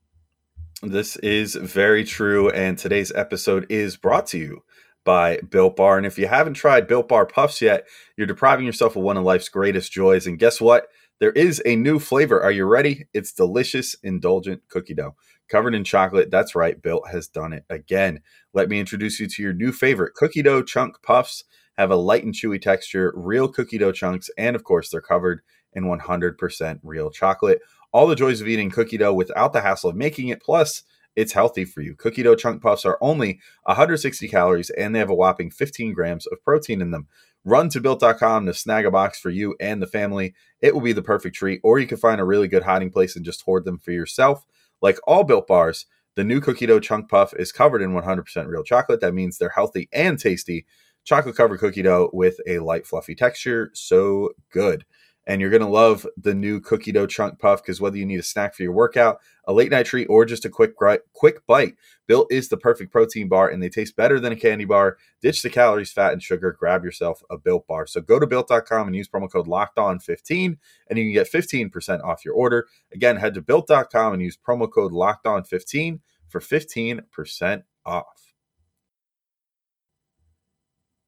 This 0.85 1.15
is 1.19 1.55
very 1.55 2.03
true, 2.03 2.51
and 2.51 2.77
today's 2.77 3.13
episode 3.13 3.67
is 3.71 3.97
brought 3.97 4.27
to 4.29 4.39
you 4.39 4.65
by 5.05 5.39
Built 5.49 5.77
Bar. 5.77 5.97
And 5.97 6.05
if 6.05 6.19
you 6.19 6.27
haven't 6.27 6.55
tried 6.55 6.89
Built 6.89 7.07
Bar 7.07 7.25
Puffs 7.25 7.63
yet, 7.63 7.87
you're 8.17 8.27
depriving 8.27 8.67
yourself 8.67 8.97
of 8.97 9.05
one 9.05 9.17
of 9.17 9.23
life's 9.23 9.49
greatest 9.49 9.93
joys. 9.93 10.27
And 10.27 10.41
guess 10.41 10.61
what? 10.61 10.89
There 11.21 11.31
is 11.31 11.63
a 11.65 11.77
new 11.77 12.01
flavor. 12.01 12.43
Are 12.43 12.51
you 12.51 12.65
ready? 12.65 13.07
It's 13.15 13.33
delicious, 13.33 13.95
indulgent 14.03 14.63
cookie 14.67 14.95
dough 14.95 15.15
covered 15.49 15.77
in 15.77 15.85
chocolate. 15.85 16.33
That's 16.33 16.57
right, 16.57 16.83
Built 16.83 17.09
has 17.13 17.29
done 17.29 17.53
it 17.53 17.65
again. 17.71 18.19
Let 18.53 18.69
me 18.69 18.81
introduce 18.81 19.21
you 19.21 19.29
to 19.29 19.43
your 19.43 19.53
new 19.53 19.71
favorite 19.71 20.15
cookie 20.15 20.43
dough 20.43 20.65
chunk 20.65 21.01
puffs. 21.01 21.45
Have 21.79 21.93
a 21.93 21.97
light 21.97 22.25
and 22.25 22.35
chewy 22.35 22.61
texture, 22.61 23.13
real 23.15 23.47
cookie 23.47 23.79
dough 23.79 23.93
chunks, 23.93 24.31
and 24.37 24.57
of 24.57 24.65
course, 24.65 24.91
they're 24.91 25.01
covered 25.01 25.43
in 25.75 25.85
100% 25.85 26.81
real 26.83 27.11
chocolate. 27.11 27.61
All 27.93 28.07
the 28.07 28.17
joys 28.17 28.41
of 28.41 28.49
eating 28.49 28.71
cookie 28.71 28.97
dough 28.97 29.15
without 29.15 29.53
the 29.53 29.61
hassle 29.61 29.91
of 29.91 29.97
making 29.97 30.29
it. 30.29 30.43
Plus, 30.43 30.83
it's 31.15 31.33
healthy 31.33 31.65
for 31.65 31.83
you. 31.83 31.95
Cookie 31.95 32.23
dough 32.23 32.35
chunk 32.35 32.63
puffs 32.63 32.85
are 32.85 32.99
only 33.01 33.41
160 33.65 34.29
calories 34.29 34.71
and 34.71 34.95
they 34.95 34.99
have 34.99 35.11
a 35.11 35.15
whopping 35.15 35.51
15 35.51 35.93
grams 35.93 36.27
of 36.27 36.43
protein 36.43 36.81
in 36.81 36.91
them. 36.91 37.07
Run 37.45 37.69
to 37.71 37.81
built.com 37.81 38.47
to 38.47 38.55
snag 38.55 38.87
a 38.87 38.91
box 38.91 39.19
for 39.19 39.31
you 39.31 39.57
and 39.61 39.83
the 39.83 39.87
family. 39.87 40.35
It 40.61 40.75
will 40.75 40.81
be 40.81 40.93
the 40.93 41.03
perfect 41.03 41.35
treat, 41.35 41.61
or 41.65 41.81
you 41.81 41.89
can 41.89 41.99
find 41.99 42.21
a 42.21 42.25
really 42.25 42.47
good 42.47 42.63
hiding 42.63 42.91
place 42.91 43.17
and 43.17 43.25
just 43.25 43.43
hoard 43.43 43.65
them 43.65 43.79
for 43.79 43.91
yourself. 43.91 44.45
Like 44.81 44.99
all 45.07 45.25
built 45.25 45.49
bars, 45.49 45.87
the 46.15 46.25
new 46.25 46.41
cookie 46.41 46.67
dough 46.67 46.81
chunk 46.81 47.09
puff 47.09 47.35
is 47.37 47.51
covered 47.51 47.83
in 47.83 47.95
100% 47.95 48.47
real 48.47 48.63
chocolate. 48.63 49.01
That 49.01 49.15
means 49.15 49.39
they're 49.39 49.49
healthy 49.49 49.89
and 49.93 50.19
tasty. 50.19 50.67
Chocolate 51.05 51.37
covered 51.37 51.59
cookie 51.59 51.83
dough 51.83 52.11
with 52.13 52.37
a 52.47 52.61
light, 52.61 52.87
fluffy 52.87 53.17
texture. 53.17 53.71
So 53.75 54.31
good 54.53 54.85
and 55.27 55.41
you're 55.41 55.51
going 55.51 55.63
to 55.63 55.69
love 55.69 56.07
the 56.17 56.35
new 56.35 56.61
cookie 56.61 56.93
dough 56.93 57.07
chunk 57.07 57.39
puff 57.39 57.63
because 57.63 57.81
whether 57.81 57.97
you 57.97 58.05
need 58.05 58.19
a 58.19 58.25
snack 58.25 58.55
for 58.55 58.63
your 58.63 58.73
workout, 58.73 59.21
a 59.45 59.53
late 59.53 59.71
night 59.71 59.87
treat, 59.87 60.07
or 60.07 60.25
just 60.25 60.45
a 60.45 60.51
quick 60.51 60.75
quick 61.13 61.47
bite, 61.47 61.77
Built 62.09 62.33
is 62.33 62.49
the 62.49 62.57
perfect 62.57 62.93
protein 62.93 63.29
bar, 63.29 63.49
and 63.49 63.63
they 63.63 63.69
taste 63.69 63.97
better 63.97 64.19
than 64.19 64.33
a 64.33 64.37
candy 64.37 64.65
bar. 64.65 64.99
Ditch 65.21 65.43
the 65.43 65.51
calories, 65.51 65.93
fat, 65.93 66.13
and 66.13 66.23
sugar. 66.23 66.53
Grab 66.53 66.85
yourself 66.85 67.23
a 67.31 67.39
Built 67.39 67.67
bar. 67.67 67.87
So 67.87 68.01
go 68.01 68.19
to 68.19 68.27
built.com 68.27 68.87
and 68.87 68.97
use 68.97 69.09
promo 69.09 69.31
code 69.31 69.47
Locked 69.47 69.79
On 69.79 69.99
15 69.99 70.59
and 70.89 70.99
you 70.99 71.05
can 71.05 71.13
get 71.13 71.33
15% 71.33 72.03
off 72.03 72.25
your 72.25 72.35
order. 72.35 72.67
Again, 72.93 73.17
head 73.17 73.35
to 73.35 73.43
built.com 73.43 74.13
and 74.13 74.23
use 74.23 74.37
promo 74.37 74.71
code 74.71 74.93
Locked 74.93 75.27
On 75.27 75.45
15 75.45 76.01
for 76.29 76.41
15% 76.41 77.63
off. 77.87 78.35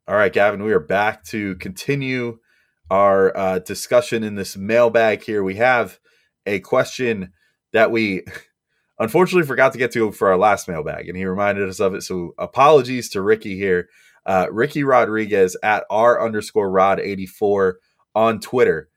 All 0.06 0.16
right, 0.16 0.32
Gavin, 0.32 0.62
we 0.62 0.72
are 0.72 0.80
back 0.80 1.24
to 1.24 1.56
continue 1.56 2.38
our 2.90 3.36
uh, 3.36 3.58
discussion 3.60 4.22
in 4.22 4.34
this 4.34 4.56
mailbag 4.56 5.22
here. 5.22 5.42
We 5.42 5.56
have 5.56 5.98
a 6.46 6.60
question 6.60 7.32
that 7.72 7.90
we 7.90 8.24
unfortunately 8.98 9.46
forgot 9.46 9.72
to 9.72 9.78
get 9.78 9.92
to 9.92 10.12
for 10.12 10.28
our 10.28 10.38
last 10.38 10.68
mailbag, 10.68 11.08
and 11.08 11.16
he 11.16 11.24
reminded 11.24 11.68
us 11.68 11.80
of 11.80 11.94
it. 11.94 12.02
So 12.02 12.34
apologies 12.38 13.08
to 13.10 13.22
Ricky 13.22 13.56
here. 13.56 13.88
Uh, 14.26 14.46
Ricky 14.50 14.84
Rodriguez 14.84 15.56
at 15.62 15.84
r 15.90 16.24
underscore 16.24 16.70
rod 16.70 16.98
84 16.98 17.78
on 18.14 18.40
Twitter. 18.40 18.88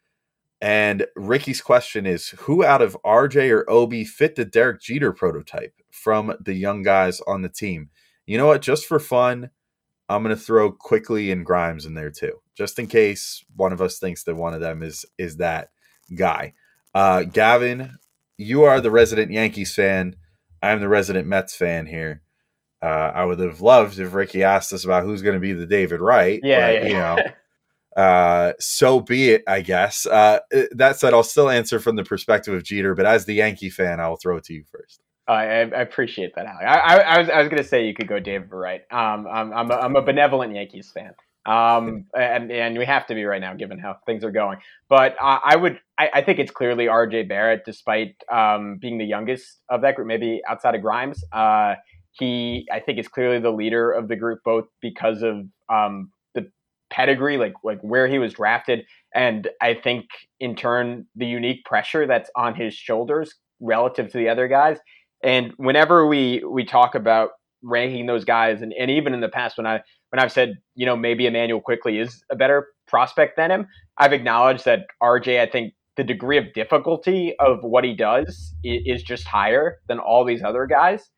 And 0.61 1.05
Ricky's 1.15 1.61
question 1.61 2.05
is 2.05 2.29
Who 2.29 2.63
out 2.63 2.81
of 2.81 2.97
RJ 3.05 3.51
or 3.51 3.69
Obi 3.69 4.05
fit 4.05 4.35
the 4.35 4.45
Derek 4.45 4.81
Jeter 4.81 5.11
prototype 5.11 5.73
from 5.91 6.35
the 6.39 6.53
young 6.53 6.81
guys 6.81 7.21
on 7.27 7.41
the 7.41 7.49
team? 7.49 7.89
You 8.25 8.37
know 8.37 8.47
what? 8.47 8.61
Just 8.61 8.85
for 8.85 8.99
fun, 8.99 9.51
I'm 10.09 10.23
going 10.23 10.35
to 10.35 10.41
throw 10.41 10.71
Quickley 10.71 11.31
and 11.31 11.45
Grimes 11.45 11.85
in 11.85 11.93
there 11.93 12.09
too, 12.09 12.41
just 12.57 12.79
in 12.79 12.87
case 12.87 13.43
one 13.55 13.71
of 13.71 13.81
us 13.81 13.99
thinks 13.99 14.23
that 14.23 14.35
one 14.35 14.53
of 14.53 14.61
them 14.61 14.81
is 14.81 15.05
is 15.17 15.37
that 15.37 15.69
guy. 16.15 16.53
Uh, 16.93 17.23
Gavin, 17.23 17.97
you 18.37 18.63
are 18.63 18.81
the 18.81 18.91
resident 18.91 19.31
Yankees 19.31 19.75
fan. 19.75 20.15
I'm 20.61 20.81
the 20.81 20.87
resident 20.87 21.27
Mets 21.27 21.55
fan 21.55 21.85
here. 21.85 22.23
Uh, 22.81 23.11
I 23.13 23.25
would 23.25 23.39
have 23.39 23.61
loved 23.61 23.99
if 23.99 24.13
Ricky 24.13 24.43
asked 24.43 24.73
us 24.73 24.85
about 24.85 25.03
who's 25.03 25.21
going 25.21 25.35
to 25.35 25.39
be 25.39 25.53
the 25.53 25.65
David 25.65 26.01
Wright. 26.01 26.39
Yeah, 26.43 26.67
but, 26.67 26.73
yeah. 26.73 26.87
you 26.87 26.93
know, 26.93 27.17
uh, 28.01 28.53
so 28.59 28.99
be 29.01 29.29
it. 29.29 29.43
I 29.47 29.61
guess. 29.61 30.05
Uh, 30.05 30.39
that 30.71 30.97
said, 30.97 31.13
I'll 31.13 31.23
still 31.23 31.49
answer 31.49 31.79
from 31.79 31.95
the 31.95 32.03
perspective 32.03 32.53
of 32.53 32.63
Jeter, 32.63 32.95
but 32.95 33.05
as 33.05 33.25
the 33.25 33.35
Yankee 33.35 33.69
fan, 33.69 33.99
I 33.99 34.09
will 34.09 34.17
throw 34.17 34.37
it 34.37 34.45
to 34.45 34.53
you 34.53 34.63
first. 34.71 35.01
I, 35.27 35.43
I 35.43 35.81
appreciate 35.81 36.33
that, 36.35 36.45
Alec. 36.45 36.65
I, 36.65 36.77
I, 36.77 36.95
I 36.95 37.19
was 37.19 37.29
I 37.29 37.39
was 37.39 37.49
gonna 37.49 37.63
say 37.63 37.85
you 37.85 37.93
could 37.93 38.07
go 38.07 38.19
David 38.19 38.51
Wright. 38.51 38.81
Um, 38.89 39.27
I'm 39.27 39.53
I'm 39.53 39.71
a, 39.71 39.75
I'm 39.75 39.95
a 39.97 40.01
benevolent 40.01 40.55
Yankees 40.55 40.89
fan. 40.91 41.11
Um, 41.47 42.05
and 42.13 42.51
and 42.51 42.77
we 42.77 42.85
have 42.85 43.07
to 43.07 43.15
be 43.15 43.23
right 43.23 43.39
now 43.39 43.53
given 43.53 43.79
how 43.79 43.97
things 44.05 44.23
are 44.25 44.31
going. 44.31 44.57
But 44.89 45.15
uh, 45.21 45.39
I 45.43 45.55
would 45.55 45.79
I, 45.97 46.09
I 46.15 46.21
think 46.21 46.39
it's 46.39 46.51
clearly 46.51 46.87
R.J. 46.89 47.23
Barrett, 47.23 47.63
despite 47.65 48.15
um, 48.31 48.77
being 48.79 48.97
the 48.97 49.05
youngest 49.05 49.61
of 49.69 49.81
that 49.81 49.95
group, 49.95 50.07
maybe 50.07 50.41
outside 50.47 50.75
of 50.75 50.81
Grimes. 50.81 51.23
Uh, 51.31 51.75
he 52.11 52.67
I 52.71 52.79
think 52.79 52.99
is 52.99 53.07
clearly 53.07 53.39
the 53.39 53.51
leader 53.51 53.91
of 53.91 54.09
the 54.09 54.15
group, 54.17 54.39
both 54.43 54.65
because 54.81 55.21
of 55.23 55.45
um, 55.69 56.11
the 56.35 56.51
pedigree, 56.89 57.37
like 57.37 57.53
like 57.63 57.79
where 57.81 58.07
he 58.07 58.19
was 58.19 58.33
drafted, 58.33 58.85
and 59.15 59.47
I 59.61 59.73
think 59.73 60.05
in 60.41 60.55
turn 60.55 61.05
the 61.15 61.25
unique 61.25 61.63
pressure 61.63 62.05
that's 62.05 62.29
on 62.35 62.55
his 62.55 62.73
shoulders 62.73 63.33
relative 63.61 64.11
to 64.11 64.17
the 64.17 64.27
other 64.29 64.49
guys. 64.49 64.77
And 65.23 65.53
whenever 65.57 66.05
we 66.05 66.43
we 66.43 66.65
talk 66.65 66.93
about 66.93 67.31
ranking 67.63 68.05
those 68.05 68.25
guys, 68.25 68.61
and, 68.61 68.73
and 68.73 68.91
even 68.91 69.13
in 69.13 69.21
the 69.21 69.29
past 69.29 69.57
when 69.57 69.65
I 69.65 69.81
when 70.09 70.19
I've 70.19 70.31
said 70.31 70.55
you 70.75 70.85
know 70.85 70.95
maybe 70.95 71.27
Immanuel 71.27 71.61
Quickley 71.61 71.99
is 71.99 72.23
a 72.31 72.35
better 72.35 72.67
prospect 72.87 73.37
than 73.37 73.51
him, 73.51 73.67
I've 73.97 74.13
acknowledged 74.13 74.65
that 74.65 74.87
RJ. 75.01 75.39
I 75.39 75.45
think 75.47 75.73
the 75.95 76.03
degree 76.03 76.37
of 76.37 76.53
difficulty 76.53 77.35
of 77.39 77.59
what 77.63 77.83
he 77.83 77.93
does 77.93 78.53
is, 78.63 79.03
just 79.03 79.27
higher 79.27 79.79
than 79.87 79.99
all 79.99 80.23
these 80.23 80.43
other 80.43 80.67
guys, 80.67 81.09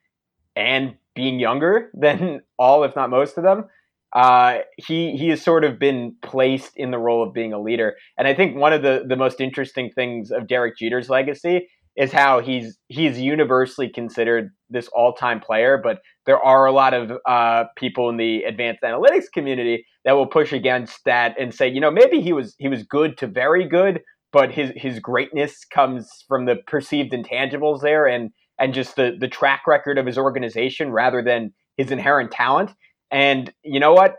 and 0.56 0.96
being 1.16 1.40
younger 1.40 1.92
than 1.94 2.42
all, 2.58 2.84
if 2.84 2.96
not 2.96 3.10
most 3.10 3.38
of 3.38 3.44
them. 3.44 3.66
Uh, 4.12 4.60
he 4.78 5.16
he 5.16 5.30
has 5.30 5.40
sort 5.40 5.64
of 5.64 5.78
been 5.78 6.16
placed 6.24 6.72
in 6.76 6.90
the 6.90 6.98
role 6.98 7.22
of 7.22 7.32
being 7.32 7.54
a 7.54 7.62
leader, 7.62 7.96
and 8.18 8.28
I 8.28 8.34
think 8.34 8.56
one 8.56 8.74
of 8.74 8.82
the 8.82 9.04
the 9.08 9.16
most 9.16 9.40
interesting 9.40 9.92
things 9.92 10.32
of 10.32 10.48
Derek 10.48 10.78
Jeter's 10.78 11.10
legacy 11.10 11.68
is 12.00 12.14
how 12.14 12.40
he's 12.40 12.78
he's 12.88 13.20
universally 13.20 13.90
considered 13.90 14.52
this 14.70 14.88
all-time 14.94 15.42
player, 15.42 15.78
but 15.78 16.00
there 16.26 16.40
are 16.40 16.66
a 16.66 16.72
lot 16.72 16.94
of 16.94 17.12
uh, 17.28 17.66
people 17.76 18.10
in 18.10 18.16
the 18.16 18.44
advanced 18.44 18.82
analytics 18.84 19.26
community 19.34 19.86
that 20.06 20.14
will 20.14 20.26
push 20.26 20.54
against 20.54 21.04
that 21.04 21.36
and 21.38 21.54
say, 21.54 21.68
you 21.68 21.82
know, 21.82 21.92
maybe 21.92 22.22
he 22.22 22.32
was 22.32 22.56
he 22.58 22.70
was 22.70 22.84
good 22.84 23.18
to 23.18 23.28
very 23.28 23.68
good, 23.68 24.00
but 24.32 24.50
his 24.50 24.72
his 24.78 25.00
greatness 25.00 25.66
comes 25.66 26.10
from 26.26 26.46
the 26.46 26.56
perceived 26.68 27.12
intangibles 27.12 27.82
there 27.82 28.08
and 28.08 28.32
and 28.58 28.74
just 28.74 28.96
the 28.96 29.18
the 29.20 29.28
track 29.28 29.64
record 29.68 29.98
of 29.98 30.06
his 30.06 30.18
organization 30.18 30.92
rather 30.92 31.22
than 31.22 31.54
his 31.76 31.92
inherent 31.92 32.32
talent. 32.32 32.72
And 33.12 33.54
you 33.62 33.80
know 33.82 33.94
what? 33.94 34.16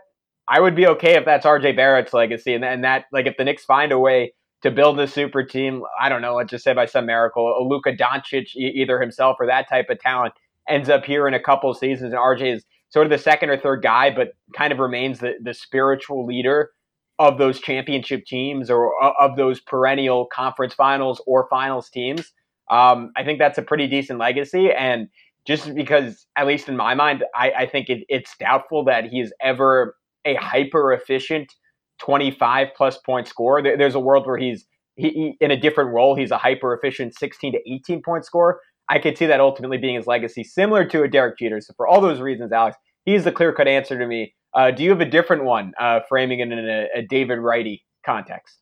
I 0.47 0.59
would 0.59 0.75
be 0.75 0.85
okay 0.85 1.15
if 1.15 1.25
that's 1.25 1.47
RJ 1.47 1.75
Barrett's 1.75 2.13
legacy 2.13 2.53
and, 2.53 2.63
and 2.63 2.83
that 2.83 3.05
like 3.11 3.25
if 3.25 3.37
the 3.37 3.43
Knicks 3.43 3.65
find 3.65 3.91
a 3.91 3.97
way 3.97 4.33
to 4.63 4.71
build 4.71 4.99
a 4.99 5.07
super 5.07 5.43
team. 5.43 5.83
I 5.99 6.09
don't 6.09 6.21
know, 6.21 6.35
let's 6.35 6.51
just 6.51 6.63
say 6.63 6.73
by 6.73 6.85
some 6.85 7.05
miracle, 7.05 7.47
a 7.47 7.63
Luka 7.63 7.93
Doncic, 7.93 8.55
either 8.55 8.99
himself 8.99 9.37
or 9.39 9.47
that 9.47 9.67
type 9.69 9.89
of 9.89 9.99
talent, 9.99 10.33
ends 10.69 10.89
up 10.89 11.03
here 11.05 11.27
in 11.27 11.33
a 11.33 11.39
couple 11.39 11.73
seasons, 11.73 12.13
and 12.13 12.21
RJ 12.21 12.55
is 12.55 12.65
sort 12.89 13.05
of 13.05 13.09
the 13.09 13.17
second 13.17 13.49
or 13.49 13.57
third 13.57 13.81
guy, 13.81 14.13
but 14.13 14.33
kind 14.55 14.71
of 14.71 14.79
remains 14.79 15.19
the, 15.19 15.33
the 15.41 15.53
spiritual 15.53 16.25
leader 16.25 16.71
of 17.19 17.37
those 17.37 17.59
championship 17.59 18.25
teams 18.25 18.69
or 18.69 18.91
of 19.19 19.35
those 19.37 19.59
perennial 19.59 20.25
conference 20.25 20.73
finals 20.73 21.21
or 21.25 21.47
finals 21.49 21.89
teams. 21.89 22.31
Um, 22.69 23.11
I 23.15 23.23
think 23.23 23.39
that's 23.39 23.57
a 23.57 23.61
pretty 23.61 23.87
decent 23.87 24.19
legacy. 24.19 24.71
And 24.71 25.07
just 25.45 25.73
because, 25.75 26.25
at 26.35 26.47
least 26.47 26.67
in 26.67 26.75
my 26.75 26.93
mind, 26.93 27.23
I, 27.35 27.51
I 27.51 27.65
think 27.67 27.89
it, 27.89 28.05
it's 28.09 28.35
doubtful 28.37 28.83
that 28.85 29.05
he 29.05 29.19
is 29.19 29.33
ever 29.41 29.95
a 30.25 30.35
hyper 30.35 30.93
efficient 30.93 31.53
25 32.01 32.69
plus 32.75 32.97
point 32.97 33.27
score. 33.27 33.61
There's 33.61 33.95
a 33.95 33.99
world 33.99 34.25
where 34.25 34.37
he's 34.37 34.65
he, 34.95 35.09
he, 35.09 35.37
in 35.39 35.51
a 35.51 35.57
different 35.57 35.91
role. 35.91 36.15
He's 36.15 36.31
a 36.31 36.37
hyper 36.37 36.73
efficient 36.73 37.15
16 37.17 37.53
to 37.53 37.59
18 37.71 38.01
point 38.01 38.25
score. 38.25 38.59
I 38.89 38.99
could 38.99 39.17
see 39.17 39.27
that 39.27 39.39
ultimately 39.39 39.77
being 39.77 39.95
his 39.95 40.07
legacy, 40.07 40.43
similar 40.43 40.83
to 40.85 41.03
a 41.03 41.07
Derek 41.07 41.37
Jeter. 41.37 41.61
So 41.61 41.73
for 41.77 41.87
all 41.87 42.01
those 42.01 42.19
reasons, 42.19 42.51
Alex, 42.51 42.77
he's 43.05 43.23
the 43.23 43.31
clear 43.31 43.53
cut 43.53 43.67
answer 43.67 43.97
to 43.97 44.05
me. 44.05 44.33
Uh, 44.53 44.71
do 44.71 44.83
you 44.83 44.89
have 44.89 44.99
a 44.99 45.05
different 45.05 45.45
one, 45.45 45.71
uh, 45.79 46.01
framing 46.09 46.41
it 46.41 46.51
in 46.51 46.59
a, 46.59 46.87
a 46.95 47.01
David 47.03 47.39
Wrighty 47.39 47.83
context? 48.05 48.57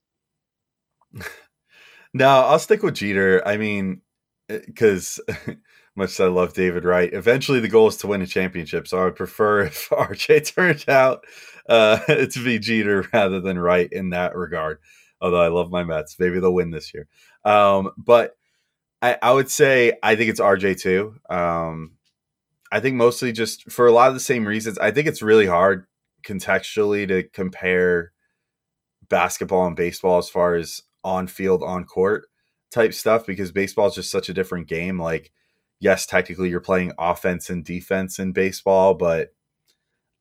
no, 2.13 2.27
I'll 2.27 2.59
stick 2.59 2.83
with 2.83 2.95
Jeter. 2.95 3.41
I 3.47 3.57
mean, 3.57 4.01
because 4.47 5.19
much 5.99 6.11
as 6.11 6.19
I 6.19 6.27
love 6.27 6.53
David 6.53 6.85
Wright, 6.85 7.13
eventually 7.13 7.59
the 7.59 7.67
goal 7.67 7.87
is 7.87 7.97
to 7.97 8.07
win 8.07 8.21
a 8.21 8.27
championship. 8.27 8.87
So 8.87 8.99
I 8.99 9.03
would 9.05 9.15
prefer 9.15 9.61
if 9.65 9.89
RJ 9.89 10.55
turned 10.55 10.85
out 10.87 11.25
uh, 11.67 11.99
to 12.07 12.43
be 12.43 12.57
Jeter 12.57 13.07
rather 13.13 13.39
than 13.39 13.59
Wright 13.59 13.91
in 13.91 14.09
that 14.09 14.35
regard. 14.35 14.79
Although 15.21 15.41
I 15.41 15.49
love 15.49 15.69
my 15.69 15.83
Mets, 15.83 16.15
maybe 16.17 16.39
they'll 16.39 16.53
win 16.53 16.71
this 16.71 16.93
year. 16.93 17.07
Um, 17.43 17.91
but 17.97 18.37
I, 19.01 19.17
I, 19.21 19.33
would 19.33 19.49
say 19.49 19.93
I 20.01 20.15
think 20.15 20.29
it's 20.29 20.39
RJ 20.39 20.81
too. 20.81 21.15
Um, 21.29 21.91
I 22.71 22.79
think 22.79 22.95
mostly 22.95 23.31
just 23.31 23.69
for 23.69 23.87
a 23.87 23.91
lot 23.91 24.07
of 24.07 24.13
the 24.13 24.19
same 24.21 24.47
reasons. 24.47 24.77
I 24.77 24.91
think 24.91 25.07
it's 25.07 25.21
really 25.21 25.45
hard 25.45 25.85
contextually 26.25 27.07
to 27.07 27.23
compare 27.23 28.13
basketball 29.09 29.67
and 29.67 29.75
baseball 29.75 30.17
as 30.17 30.29
far 30.29 30.55
as 30.55 30.81
on 31.03 31.27
field, 31.27 31.63
on 31.63 31.83
court 31.83 32.25
type 32.71 32.93
stuff 32.93 33.25
because 33.25 33.51
baseball 33.51 33.87
is 33.87 33.95
just 33.95 34.11
such 34.11 34.29
a 34.29 34.33
different 34.33 34.67
game. 34.67 34.99
Like, 34.99 35.31
yes, 35.79 36.05
technically 36.05 36.49
you're 36.49 36.59
playing 36.59 36.93
offense 36.97 37.49
and 37.49 37.63
defense 37.63 38.19
in 38.19 38.31
baseball, 38.31 38.93
but 38.93 39.33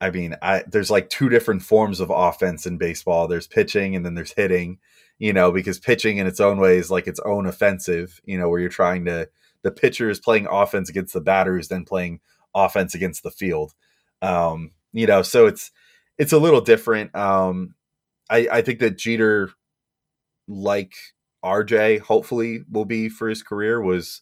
I 0.00 0.10
mean, 0.10 0.36
I 0.42 0.64
there's 0.66 0.90
like 0.90 1.10
two 1.10 1.28
different 1.28 1.62
forms 1.62 2.00
of 2.00 2.10
offense 2.10 2.66
in 2.66 2.78
baseball. 2.78 3.26
There's 3.26 3.48
pitching 3.48 3.96
and 3.96 4.06
then 4.06 4.14
there's 4.14 4.32
hitting, 4.32 4.78
you 5.18 5.32
know, 5.32 5.50
because 5.50 5.80
pitching 5.80 6.18
in 6.18 6.26
its 6.26 6.40
own 6.40 6.58
way 6.58 6.78
is 6.78 6.90
like 6.90 7.08
its 7.08 7.20
own 7.20 7.46
offensive, 7.46 8.20
you 8.24 8.38
know, 8.38 8.48
where 8.48 8.60
you're 8.60 8.68
trying 8.68 9.04
to 9.06 9.28
the 9.62 9.72
pitcher 9.72 10.08
is 10.08 10.20
playing 10.20 10.46
offense 10.48 10.88
against 10.88 11.14
the 11.14 11.20
batter 11.20 11.56
who's 11.56 11.68
then 11.68 11.84
playing 11.84 12.20
offense 12.54 12.94
against 12.94 13.24
the 13.24 13.30
field. 13.30 13.74
Um, 14.22 14.72
you 14.92 15.06
know, 15.06 15.22
so 15.22 15.46
it's 15.46 15.72
it's 16.16 16.32
a 16.32 16.38
little 16.38 16.60
different. 16.60 17.14
Um, 17.14 17.74
I, 18.30 18.48
I 18.50 18.62
think 18.62 18.78
that 18.80 18.98
Jeter, 18.98 19.50
like 20.46 20.92
RJ, 21.44 22.00
hopefully 22.00 22.60
will 22.70 22.84
be 22.84 23.08
for 23.08 23.28
his 23.28 23.42
career, 23.42 23.80
was 23.80 24.20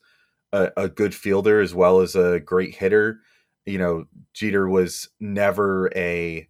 a, 0.53 0.71
a 0.77 0.89
good 0.89 1.15
fielder 1.15 1.61
as 1.61 1.75
well 1.75 2.01
as 2.01 2.15
a 2.15 2.41
great 2.41 2.75
hitter. 2.75 3.21
You 3.65 3.79
know, 3.79 4.05
Jeter 4.33 4.69
was 4.69 5.09
never 5.21 5.91
a 5.97 6.49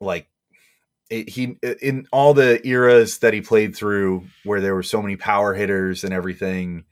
like 0.00 0.28
it, 1.10 1.28
he 1.28 1.58
in 1.80 2.06
all 2.12 2.34
the 2.34 2.66
eras 2.66 3.18
that 3.18 3.34
he 3.34 3.40
played 3.40 3.76
through 3.76 4.24
where 4.44 4.60
there 4.60 4.74
were 4.74 4.82
so 4.82 5.00
many 5.02 5.16
power 5.16 5.54
hitters 5.54 6.04
and 6.04 6.12
everything 6.12 6.84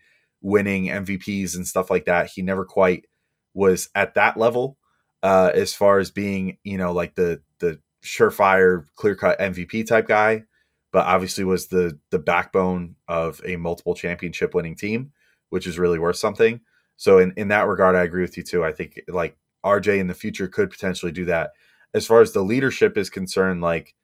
winning 0.42 0.87
MVPs 0.87 1.56
and 1.56 1.66
stuff 1.66 1.90
like 1.90 2.04
that 2.04 2.28
he 2.28 2.42
never 2.42 2.64
quite 2.64 3.06
was 3.54 3.88
at 3.94 4.14
that 4.14 4.37
level 4.37 4.78
uh 5.23 5.50
as 5.54 5.75
far 5.75 5.99
as 5.99 6.11
being 6.11 6.59
you 6.62 6.78
know 6.78 6.92
like 6.92 7.14
the 7.14 7.42
the 7.59 7.80
surefire 8.04 8.85
clear 8.94 9.14
cut 9.14 9.38
MVP 9.40 9.87
type 9.87 10.06
guy 10.06 10.44
but 10.92 11.06
obviously 11.06 11.44
was 11.44 11.68
the 11.68 11.99
the 12.11 12.18
backbone 12.18 12.97
of 13.09 13.40
a 13.44 13.56
multiple 13.56 13.94
championship 13.94 14.54
winning 14.54 14.76
team 14.76 15.12
which 15.50 15.66
is 15.66 15.78
really 15.78 15.99
worth 15.99 16.16
something 16.16 16.61
so 16.97 17.19
in 17.19 17.33
in 17.37 17.49
that 17.49 17.66
regard 17.69 17.95
I 17.95 18.02
agree 18.02 18.23
with 18.23 18.37
you 18.37 18.42
too 18.42 18.64
I 18.64 18.73
think 18.73 19.00
like 19.09 19.37
RJ 19.64 19.99
in 19.99 20.07
the 20.07 20.14
future 20.14 20.49
could 20.49 20.71
potentially 20.71 21.12
do 21.12 21.26
that 21.26 21.52
as 21.95 22.07
far 22.07 22.21
as 22.21 22.33
the 22.33 22.42
leadership 22.42 22.97
is 22.97 23.11
concerned 23.11 23.61
like 23.61 23.95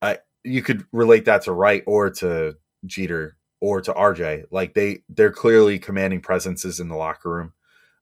I 0.00 0.18
you 0.44 0.62
could 0.62 0.84
relate 0.92 1.24
that 1.26 1.42
to 1.42 1.52
Wright 1.52 1.82
or 1.86 2.10
to 2.10 2.56
Jeter 2.86 3.36
or 3.60 3.80
to 3.80 3.92
RJ. 3.92 4.44
Like 4.50 4.74
they 4.74 5.00
they're 5.08 5.32
clearly 5.32 5.78
commanding 5.78 6.20
presences 6.20 6.80
in 6.80 6.88
the 6.88 6.96
locker 6.96 7.30
room. 7.30 7.52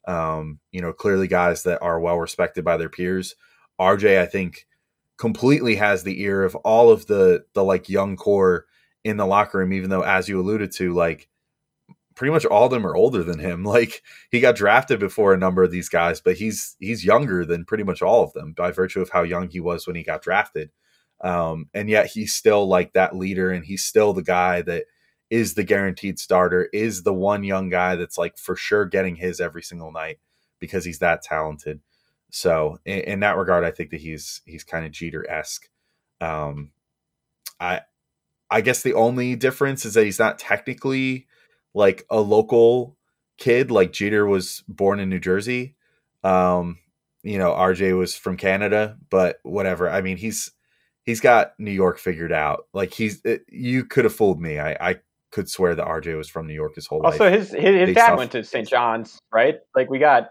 Um, 0.07 0.61
you 0.71 0.81
know, 0.81 0.93
clearly 0.93 1.29
guys 1.29 1.65
that 1.65 1.83
are 1.83 1.99
well 1.99 2.19
respected 2.19 2.65
by 2.65 2.77
their 2.77 2.89
peers. 2.89 3.35
RJ, 3.81 4.21
I 4.21 4.27
think, 4.27 4.67
completely 5.19 5.77
has 5.77 6.03
the 6.03 6.23
ear 6.23 6.45
of 6.45 6.55
all 6.57 6.91
of 6.91 7.07
the 7.07 7.45
the 7.55 7.65
like 7.65 7.89
young 7.89 8.17
core 8.17 8.67
in 9.05 9.17
the 9.17 9.27
locker 9.27 9.59
room, 9.59 9.73
even 9.73 9.91
though 9.91 10.03
as 10.03 10.29
you 10.29 10.41
alluded 10.41 10.73
to, 10.73 10.95
like 10.95 11.29
pretty 12.17 12.33
much 12.33 12.45
all 12.47 12.65
of 12.65 12.71
them 12.73 12.87
are 12.87 12.97
older 12.97 13.23
than 13.23 13.39
him. 13.39 13.63
Like 13.77 14.03
he 14.31 14.41
got 14.41 14.57
drafted 14.57 14.99
before 14.99 15.35
a 15.35 15.39
number 15.39 15.63
of 15.63 15.71
these 15.71 15.89
guys, 15.89 16.21
but 16.21 16.37
he's 16.37 16.77
he's 16.81 17.05
younger 17.05 17.45
than 17.45 17.65
pretty 17.65 17.85
much 17.85 18.03
all 18.03 18.25
of 18.25 18.33
them 18.33 18.53
by 18.53 18.71
virtue 18.71 19.01
of 19.03 19.11
how 19.11 19.23
young 19.23 19.49
he 19.49 19.61
was 19.61 19.87
when 19.87 19.97
he 19.97 20.03
got 20.03 20.23
drafted. 20.23 20.71
Um, 21.21 21.69
and 21.75 21.89
yet 21.91 22.07
he's 22.07 22.35
still 22.35 22.67
like 22.67 22.93
that 22.95 23.17
leader, 23.17 23.51
and 23.51 23.65
he's 23.65 23.85
still 23.85 24.13
the 24.13 24.23
guy 24.23 24.63
that 24.63 24.85
is 25.31 25.55
the 25.55 25.65
guaranteed 25.65 26.19
starter, 26.19 26.69
is 26.73 27.03
the 27.03 27.15
one 27.15 27.45
young 27.45 27.69
guy 27.69 27.97
that's 27.97 28.19
like 28.19 28.39
for 28.39 28.57
sure 28.57 28.85
getting 28.87 29.17
his 29.17 29.41
every 29.41 29.63
single 29.63 29.93
night 29.93 30.19
because 30.59 30.85
he's 30.85 31.01
that 31.01 31.23
talented. 31.23 31.81
So 32.31 32.79
in, 32.85 33.01
in 33.01 33.21
that 33.21 33.37
regard, 33.37 33.65
I 33.65 33.71
think 33.71 33.91
that 33.91 34.01
he's 34.01 34.41
he's 34.47 34.65
kind 34.65 34.87
of 34.87 34.93
Jeter 34.93 35.29
esque. 35.29 35.69
Um, 36.21 36.71
I 37.61 37.83
I 38.51 38.61
guess 38.61 38.83
the 38.83 38.95
only 38.95 39.37
difference 39.37 39.85
is 39.85 39.95
that 39.95 40.05
he's 40.05 40.19
not 40.19 40.39
technically 40.39 41.27
like 41.77 42.07
a 42.11 42.19
local 42.19 42.97
kid. 43.39 43.71
Like 43.71 43.93
Jeter 43.93 44.27
was 44.27 44.65
born 44.67 44.99
in 44.99 45.11
New 45.11 45.21
Jersey. 45.21 45.77
Um, 46.25 46.79
you 47.23 47.39
know, 47.39 47.51
RJ 47.51 47.97
was 47.97 48.17
from 48.17 48.37
Canada, 48.37 48.97
but 49.11 49.39
whatever. 49.43 49.89
I 49.91 50.01
mean, 50.01 50.17
he's 50.17 50.51
he's 51.03 51.21
got 51.21 51.53
New 51.59 51.71
York 51.71 51.99
figured 51.99 52.33
out. 52.33 52.65
Like 52.73 52.95
he's 52.95 53.21
it, 53.25 53.43
you 53.49 53.85
could 53.85 54.05
have 54.05 54.15
fooled 54.15 54.41
me. 54.41 54.59
I, 54.59 54.73
I 54.81 54.97
could 55.31 55.51
swear 55.51 55.75
that 55.75 55.87
RJ 55.87 56.17
was 56.17 56.31
from 56.31 56.47
New 56.47 56.55
York 56.55 56.75
his 56.75 56.87
whole 56.87 57.03
also, 57.05 57.25
life. 57.25 57.35
his 57.35 57.51
his, 57.51 57.89
his 57.89 57.95
dad 57.95 58.13
off. 58.13 58.19
went 58.19 58.33
to 58.33 58.43
St. 58.43 58.67
John's, 58.67 59.19
right? 59.31 59.59
Like 59.75 59.91
we 59.91 59.99
got 59.99 60.31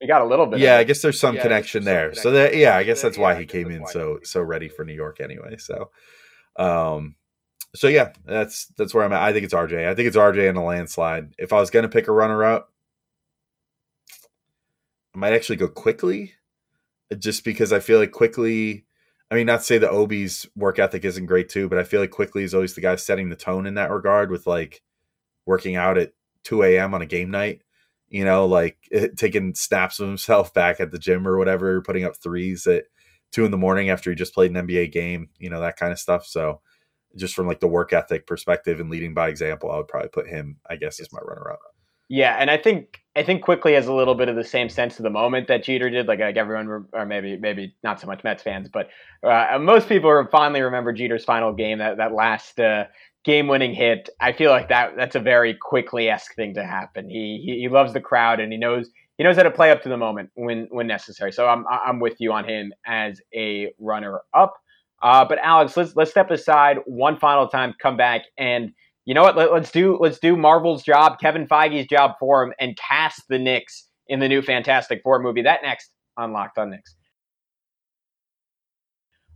we 0.00 0.08
got 0.08 0.22
a 0.22 0.26
little 0.26 0.46
bit. 0.46 0.58
Yeah, 0.58 0.76
I 0.76 0.84
guess 0.84 1.02
there's 1.02 1.20
some 1.20 1.36
yeah, 1.36 1.42
connection 1.42 1.84
there's 1.84 1.94
there. 1.94 2.08
Connection. 2.08 2.22
So 2.22 2.30
that 2.32 2.56
yeah, 2.56 2.76
I 2.76 2.82
guess 2.82 3.00
that's 3.00 3.18
why 3.18 3.38
he 3.38 3.46
came 3.46 3.70
in 3.70 3.86
so 3.86 4.18
so 4.24 4.42
ready 4.42 4.68
for 4.68 4.84
New 4.84 4.94
York 4.94 5.20
anyway. 5.20 5.56
So, 5.58 5.90
um, 6.56 7.14
so 7.74 7.88
yeah, 7.88 8.12
that's 8.24 8.66
that's 8.76 8.94
where 8.94 9.04
I'm 9.04 9.12
at. 9.12 9.22
I 9.22 9.32
think 9.32 9.44
it's 9.44 9.54
RJ. 9.54 9.88
I 9.88 9.94
think 9.94 10.08
it's 10.08 10.16
RJ 10.16 10.48
in 10.48 10.56
a 10.56 10.64
landslide. 10.64 11.34
If 11.38 11.52
I 11.52 11.60
was 11.60 11.70
gonna 11.70 11.88
pick 11.88 12.08
a 12.08 12.12
runner 12.12 12.44
up, 12.44 12.72
I 15.14 15.18
might 15.18 15.32
actually 15.32 15.56
go 15.56 15.68
Quickley, 15.68 16.34
uh, 17.12 17.16
just 17.16 17.44
because 17.44 17.72
I 17.72 17.80
feel 17.80 17.98
like 17.98 18.12
Quickley 18.12 18.86
I 19.30 19.36
mean, 19.36 19.46
not 19.46 19.58
to 19.58 19.64
say 19.64 19.78
that 19.78 19.90
Obi's 19.90 20.46
work 20.56 20.78
ethic 20.78 21.04
isn't 21.04 21.26
great 21.26 21.48
too, 21.48 21.68
but 21.68 21.78
I 21.78 21.84
feel 21.84 22.00
like 22.00 22.10
Quickley 22.10 22.42
is 22.42 22.54
always 22.54 22.74
the 22.74 22.80
guy 22.80 22.96
setting 22.96 23.28
the 23.28 23.36
tone 23.36 23.66
in 23.66 23.74
that 23.74 23.90
regard 23.90 24.30
with 24.30 24.46
like 24.46 24.82
working 25.46 25.76
out 25.76 25.98
at 25.98 26.12
2 26.44 26.64
a.m. 26.64 26.94
on 26.94 27.02
a 27.02 27.06
game 27.06 27.30
night, 27.30 27.62
you 28.08 28.24
know, 28.24 28.46
like 28.46 28.78
it, 28.90 29.16
taking 29.16 29.54
snaps 29.54 30.00
of 30.00 30.08
himself 30.08 30.52
back 30.52 30.80
at 30.80 30.90
the 30.90 30.98
gym 30.98 31.28
or 31.28 31.38
whatever, 31.38 31.80
putting 31.82 32.04
up 32.04 32.16
threes 32.16 32.66
at 32.66 32.84
two 33.30 33.44
in 33.44 33.52
the 33.52 33.56
morning 33.56 33.88
after 33.88 34.10
he 34.10 34.16
just 34.16 34.34
played 34.34 34.50
an 34.54 34.66
NBA 34.66 34.90
game, 34.90 35.28
you 35.38 35.48
know, 35.48 35.60
that 35.60 35.76
kind 35.76 35.92
of 35.92 35.98
stuff. 36.00 36.26
So 36.26 36.60
just 37.16 37.34
from 37.34 37.46
like 37.46 37.60
the 37.60 37.68
work 37.68 37.92
ethic 37.92 38.26
perspective 38.26 38.80
and 38.80 38.90
leading 38.90 39.14
by 39.14 39.28
example, 39.28 39.70
I 39.70 39.76
would 39.76 39.88
probably 39.88 40.10
put 40.10 40.28
him, 40.28 40.56
I 40.68 40.76
guess, 40.76 41.00
as 41.00 41.12
my 41.12 41.20
runner 41.22 41.50
up. 41.52 41.60
Yeah, 42.12 42.36
and 42.38 42.50
I 42.50 42.56
think 42.56 43.00
I 43.14 43.22
think 43.22 43.42
Quickley 43.42 43.74
has 43.74 43.86
a 43.86 43.92
little 43.92 44.16
bit 44.16 44.28
of 44.28 44.34
the 44.34 44.42
same 44.42 44.68
sense 44.68 44.98
of 44.98 45.04
the 45.04 45.10
moment 45.10 45.46
that 45.46 45.62
Jeter 45.62 45.88
did. 45.90 46.08
Like, 46.08 46.18
like 46.18 46.36
everyone, 46.36 46.86
or 46.92 47.06
maybe 47.06 47.36
maybe 47.36 47.76
not 47.84 48.00
so 48.00 48.08
much 48.08 48.24
Mets 48.24 48.42
fans, 48.42 48.68
but 48.68 48.88
uh, 49.22 49.58
most 49.60 49.88
people 49.88 50.26
fondly 50.30 50.60
remember 50.60 50.92
Jeter's 50.92 51.24
final 51.24 51.52
game, 51.52 51.78
that 51.78 51.98
that 51.98 52.12
last 52.12 52.58
uh, 52.58 52.86
game-winning 53.24 53.74
hit. 53.74 54.08
I 54.20 54.32
feel 54.32 54.50
like 54.50 54.70
that 54.70 54.96
that's 54.96 55.14
a 55.14 55.20
very 55.20 55.54
Quickley 55.54 56.08
esque 56.08 56.34
thing 56.34 56.54
to 56.54 56.64
happen. 56.64 57.08
He, 57.08 57.42
he 57.44 57.60
he 57.60 57.68
loves 57.68 57.92
the 57.92 58.00
crowd 58.00 58.40
and 58.40 58.50
he 58.50 58.58
knows 58.58 58.90
he 59.16 59.22
knows 59.22 59.36
how 59.36 59.44
to 59.44 59.50
play 59.52 59.70
up 59.70 59.82
to 59.82 59.88
the 59.88 59.96
moment 59.96 60.30
when 60.34 60.66
when 60.70 60.88
necessary. 60.88 61.30
So 61.30 61.46
I'm 61.46 61.64
I'm 61.68 62.00
with 62.00 62.16
you 62.18 62.32
on 62.32 62.48
him 62.48 62.72
as 62.84 63.20
a 63.32 63.72
runner 63.78 64.20
up. 64.34 64.54
Uh, 65.02 65.24
but 65.24 65.38
Alex, 65.38 65.76
let's 65.76 65.96
let's 65.96 66.10
step 66.10 66.30
aside 66.30 66.78
one 66.86 67.18
final 67.18 67.48
time, 67.48 67.74
come 67.80 67.96
back 67.96 68.22
and 68.38 68.72
you 69.06 69.14
know 69.14 69.22
what? 69.22 69.36
Let, 69.36 69.50
us 69.50 69.72
do 69.72 69.98
let's 70.00 70.18
do 70.18 70.36
Marvel's 70.36 70.82
job, 70.82 71.18
Kevin 71.20 71.46
Feige's 71.46 71.86
job 71.86 72.12
for 72.20 72.44
him, 72.44 72.52
and 72.60 72.76
cast 72.76 73.22
the 73.28 73.38
Knicks 73.38 73.88
in 74.06 74.20
the 74.20 74.28
new 74.28 74.42
Fantastic 74.42 75.00
Four 75.02 75.20
movie. 75.20 75.42
That 75.42 75.62
next 75.62 75.90
on 76.16 76.32
Locked 76.32 76.58
On 76.58 76.70
Knicks. 76.70 76.94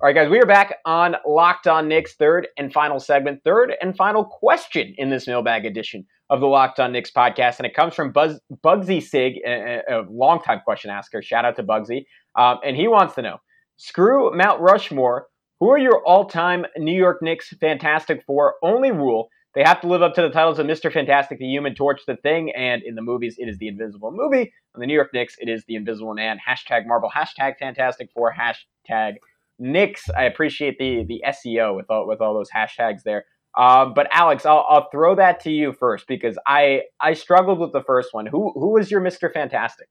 All 0.01 0.07
right, 0.07 0.15
guys, 0.15 0.29
we 0.29 0.39
are 0.39 0.47
back 0.47 0.77
on 0.85 1.17
Locked 1.27 1.67
On 1.67 1.89
Knicks, 1.89 2.15
third 2.15 2.47
and 2.59 2.73
final 2.73 3.01
segment, 3.01 3.41
third 3.43 3.75
and 3.81 3.97
final 3.97 4.25
question 4.25 4.95
in 4.99 5.09
this 5.09 5.27
mailbag 5.27 5.65
edition 5.65 6.05
of 6.31 6.41
the 6.41 6.47
Locked 6.47 6.79
On 6.79 6.93
Knicks 6.93 7.11
podcast, 7.11 7.57
and 7.57 7.67
it 7.67 7.75
comes 7.75 7.95
from 7.95 8.13
Buzz, 8.13 8.39
Bugsy 8.63 9.03
Sig, 9.03 9.39
a, 9.47 9.81
a 9.89 10.03
longtime 10.11 10.61
question 10.65 10.91
asker. 10.91 11.23
Shout 11.23 11.45
out 11.45 11.57
to 11.57 11.63
Bugsy, 11.63 12.05
um, 12.37 12.59
and 12.65 12.77
he 12.77 12.87
wants 12.87 13.15
to 13.15 13.23
know: 13.23 13.39
Screw 13.77 14.31
Mount 14.37 14.61
Rushmore. 14.61 15.27
Who 15.65 15.71
are 15.71 15.79
your 15.79 16.03
all-time 16.05 16.67
New 16.77 16.93
York 16.93 17.23
Knicks 17.23 17.49
Fantastic 17.59 18.23
Four? 18.27 18.57
Only 18.63 18.93
rule: 18.93 19.31
they 19.55 19.63
have 19.63 19.81
to 19.81 19.87
live 19.87 20.03
up 20.03 20.13
to 20.13 20.21
the 20.21 20.29
titles 20.29 20.59
of 20.59 20.67
Mr. 20.67 20.93
Fantastic, 20.93 21.39
The 21.39 21.47
Human 21.47 21.75
Torch, 21.75 22.03
The 22.07 22.17
Thing, 22.17 22.53
and 22.55 22.83
in 22.83 22.97
the 22.97 23.01
movies, 23.01 23.37
it 23.39 23.49
is 23.49 23.57
The 23.57 23.69
Invisible 23.69 24.13
Movie. 24.13 24.53
On 24.75 24.83
the 24.83 24.87
New 24.87 24.93
York 24.93 25.15
Knicks, 25.15 25.37
it 25.41 25.49
is 25.49 25.65
The 25.65 25.77
Invisible 25.77 26.13
Man. 26.13 26.39
Hashtag 26.47 26.87
Marvel, 26.87 27.09
hashtag 27.09 27.57
Fantastic 27.59 28.11
Four, 28.13 28.35
hashtag 28.35 29.15
Knicks. 29.59 30.11
I 30.11 30.25
appreciate 30.25 30.79
the 30.79 31.03
the 31.05 31.25
SEO 31.27 31.75
with 31.75 31.87
all 31.89 32.07
with 32.07 32.21
all 32.21 32.35
those 32.35 32.51
hashtags 32.51 33.03
there. 33.03 33.25
Um, 33.57 33.95
but 33.95 34.07
Alex, 34.13 34.45
I'll, 34.45 34.67
I'll 34.69 34.91
throw 34.91 35.15
that 35.15 35.41
to 35.45 35.51
you 35.51 35.73
first 35.73 36.07
because 36.07 36.37
I 36.47 36.83
I 37.01 37.15
struggled 37.15 37.59
with 37.59 37.73
the 37.73 37.85
first 37.85 38.13
one. 38.13 38.27
Who 38.27 38.53
who 38.53 38.73
was 38.73 38.91
your 38.91 39.01
Mr. 39.01 39.33
Fantastic? 39.33 39.89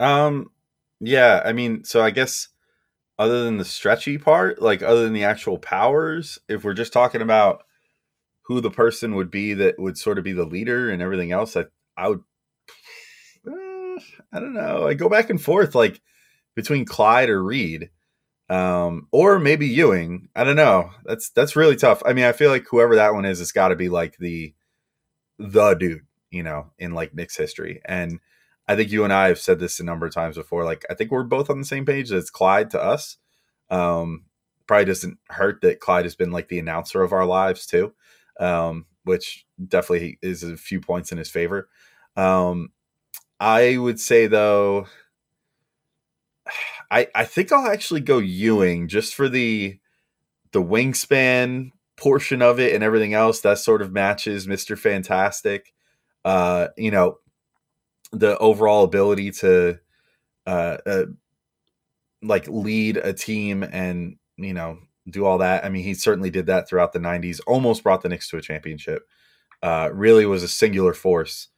Um, 0.00 0.50
yeah, 0.98 1.42
I 1.44 1.52
mean, 1.52 1.84
so 1.84 2.02
I 2.02 2.10
guess 2.10 2.48
other 3.20 3.44
than 3.44 3.58
the 3.58 3.66
stretchy 3.66 4.16
part, 4.16 4.62
like 4.62 4.82
other 4.82 5.04
than 5.04 5.12
the 5.12 5.24
actual 5.24 5.58
powers, 5.58 6.38
if 6.48 6.64
we're 6.64 6.72
just 6.72 6.90
talking 6.90 7.20
about 7.20 7.64
who 8.44 8.62
the 8.62 8.70
person 8.70 9.14
would 9.14 9.30
be 9.30 9.52
that 9.52 9.78
would 9.78 9.98
sort 9.98 10.16
of 10.16 10.24
be 10.24 10.32
the 10.32 10.46
leader 10.46 10.88
and 10.88 11.02
everything 11.02 11.30
else, 11.30 11.54
I 11.54 11.66
I 11.98 12.08
would 12.08 12.22
uh, 13.46 14.00
I 14.32 14.40
don't 14.40 14.54
know. 14.54 14.86
I 14.88 14.94
go 14.94 15.10
back 15.10 15.28
and 15.28 15.40
forth 15.40 15.74
like 15.74 16.00
between 16.56 16.86
Clyde 16.86 17.28
or 17.28 17.44
Reed. 17.44 17.90
Um, 18.48 19.06
or 19.12 19.38
maybe 19.38 19.66
Ewing. 19.68 20.28
I 20.34 20.42
don't 20.42 20.56
know. 20.56 20.90
That's 21.04 21.28
that's 21.30 21.54
really 21.54 21.76
tough. 21.76 22.02
I 22.06 22.14
mean, 22.14 22.24
I 22.24 22.32
feel 22.32 22.50
like 22.50 22.64
whoever 22.68 22.96
that 22.96 23.12
one 23.12 23.26
is, 23.26 23.40
it's 23.40 23.52
got 23.52 23.68
to 23.68 23.76
be 23.76 23.90
like 23.90 24.16
the 24.16 24.54
the 25.38 25.74
dude, 25.74 26.06
you 26.30 26.42
know, 26.42 26.72
in 26.78 26.94
like 26.94 27.14
Knicks 27.14 27.36
history. 27.36 27.82
And 27.84 28.18
I 28.70 28.76
think 28.76 28.92
you 28.92 29.02
and 29.02 29.12
I 29.12 29.26
have 29.26 29.40
said 29.40 29.58
this 29.58 29.80
a 29.80 29.84
number 29.84 30.06
of 30.06 30.14
times 30.14 30.36
before. 30.36 30.64
Like, 30.64 30.86
I 30.88 30.94
think 30.94 31.10
we're 31.10 31.24
both 31.24 31.50
on 31.50 31.58
the 31.58 31.66
same 31.66 31.84
page. 31.84 32.12
It's 32.12 32.30
Clyde 32.30 32.70
to 32.70 32.80
us. 32.80 33.16
Um, 33.68 34.26
probably 34.68 34.84
doesn't 34.84 35.18
hurt 35.28 35.60
that 35.62 35.80
Clyde 35.80 36.04
has 36.04 36.14
been 36.14 36.30
like 36.30 36.46
the 36.46 36.60
announcer 36.60 37.02
of 37.02 37.12
our 37.12 37.26
lives 37.26 37.66
too, 37.66 37.92
um, 38.38 38.86
which 39.02 39.44
definitely 39.66 40.20
is 40.22 40.44
a 40.44 40.56
few 40.56 40.80
points 40.80 41.10
in 41.10 41.18
his 41.18 41.28
favor. 41.28 41.68
Um, 42.14 42.70
I 43.40 43.76
would 43.76 43.98
say 43.98 44.28
though, 44.28 44.86
I 46.92 47.08
I 47.12 47.24
think 47.24 47.50
I'll 47.50 47.66
actually 47.66 48.02
go 48.02 48.18
Ewing 48.18 48.86
just 48.86 49.16
for 49.16 49.28
the 49.28 49.80
the 50.52 50.62
wingspan 50.62 51.70
portion 51.96 52.40
of 52.40 52.60
it 52.60 52.72
and 52.72 52.84
everything 52.84 53.14
else 53.14 53.40
that 53.40 53.58
sort 53.58 53.82
of 53.82 53.90
matches 53.92 54.46
Mr. 54.46 54.78
Fantastic. 54.78 55.72
Uh, 56.24 56.68
you 56.76 56.92
know, 56.92 57.18
the 58.12 58.36
overall 58.38 58.84
ability 58.84 59.30
to 59.30 59.78
uh, 60.46 60.78
uh 60.84 61.04
like 62.22 62.46
lead 62.48 62.96
a 62.96 63.12
team 63.12 63.62
and, 63.62 64.16
you 64.36 64.52
know, 64.52 64.78
do 65.08 65.24
all 65.24 65.38
that. 65.38 65.64
I 65.64 65.68
mean, 65.68 65.84
he 65.84 65.94
certainly 65.94 66.30
did 66.30 66.46
that 66.46 66.68
throughout 66.68 66.92
the 66.92 66.98
90s, 66.98 67.40
almost 67.46 67.82
brought 67.82 68.02
the 68.02 68.08
Knicks 68.08 68.28
to 68.30 68.36
a 68.36 68.42
championship. 68.42 69.06
Uh, 69.62 69.90
really 69.92 70.26
was 70.26 70.42
a 70.42 70.48
singular 70.48 70.94
force 70.94 71.48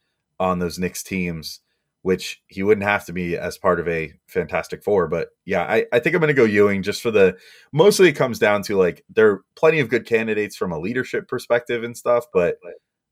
on 0.41 0.59
those 0.59 0.79
Knicks 0.79 1.03
teams, 1.03 1.61
which 2.03 2.43
he 2.49 2.63
wouldn't 2.63 2.87
have 2.87 3.05
to 3.07 3.13
be 3.13 3.37
as 3.37 3.59
part 3.59 3.79
of 3.79 3.89
a 3.89 4.13
Fantastic 4.27 4.83
Four. 4.83 5.09
But 5.09 5.29
yeah, 5.45 5.63
I, 5.63 5.87
I 5.93 6.01
think 6.01 6.15
I'm 6.15 6.21
going 6.21 6.29
to 6.29 6.35
go 6.35 6.45
Ewing 6.45 6.83
just 6.83 7.03
for 7.03 7.11
the 7.11 7.37
mostly 7.73 8.09
it 8.09 8.15
comes 8.15 8.39
down 8.39 8.63
to 8.65 8.77
like 8.77 9.05
there 9.09 9.31
are 9.31 9.45
plenty 9.55 9.81
of 9.81 9.89
good 9.89 10.07
candidates 10.07 10.57
from 10.57 10.73
a 10.73 10.79
leadership 10.79 11.29
perspective 11.29 11.85
and 11.85 11.97
stuff, 11.97 12.27
but 12.33 12.57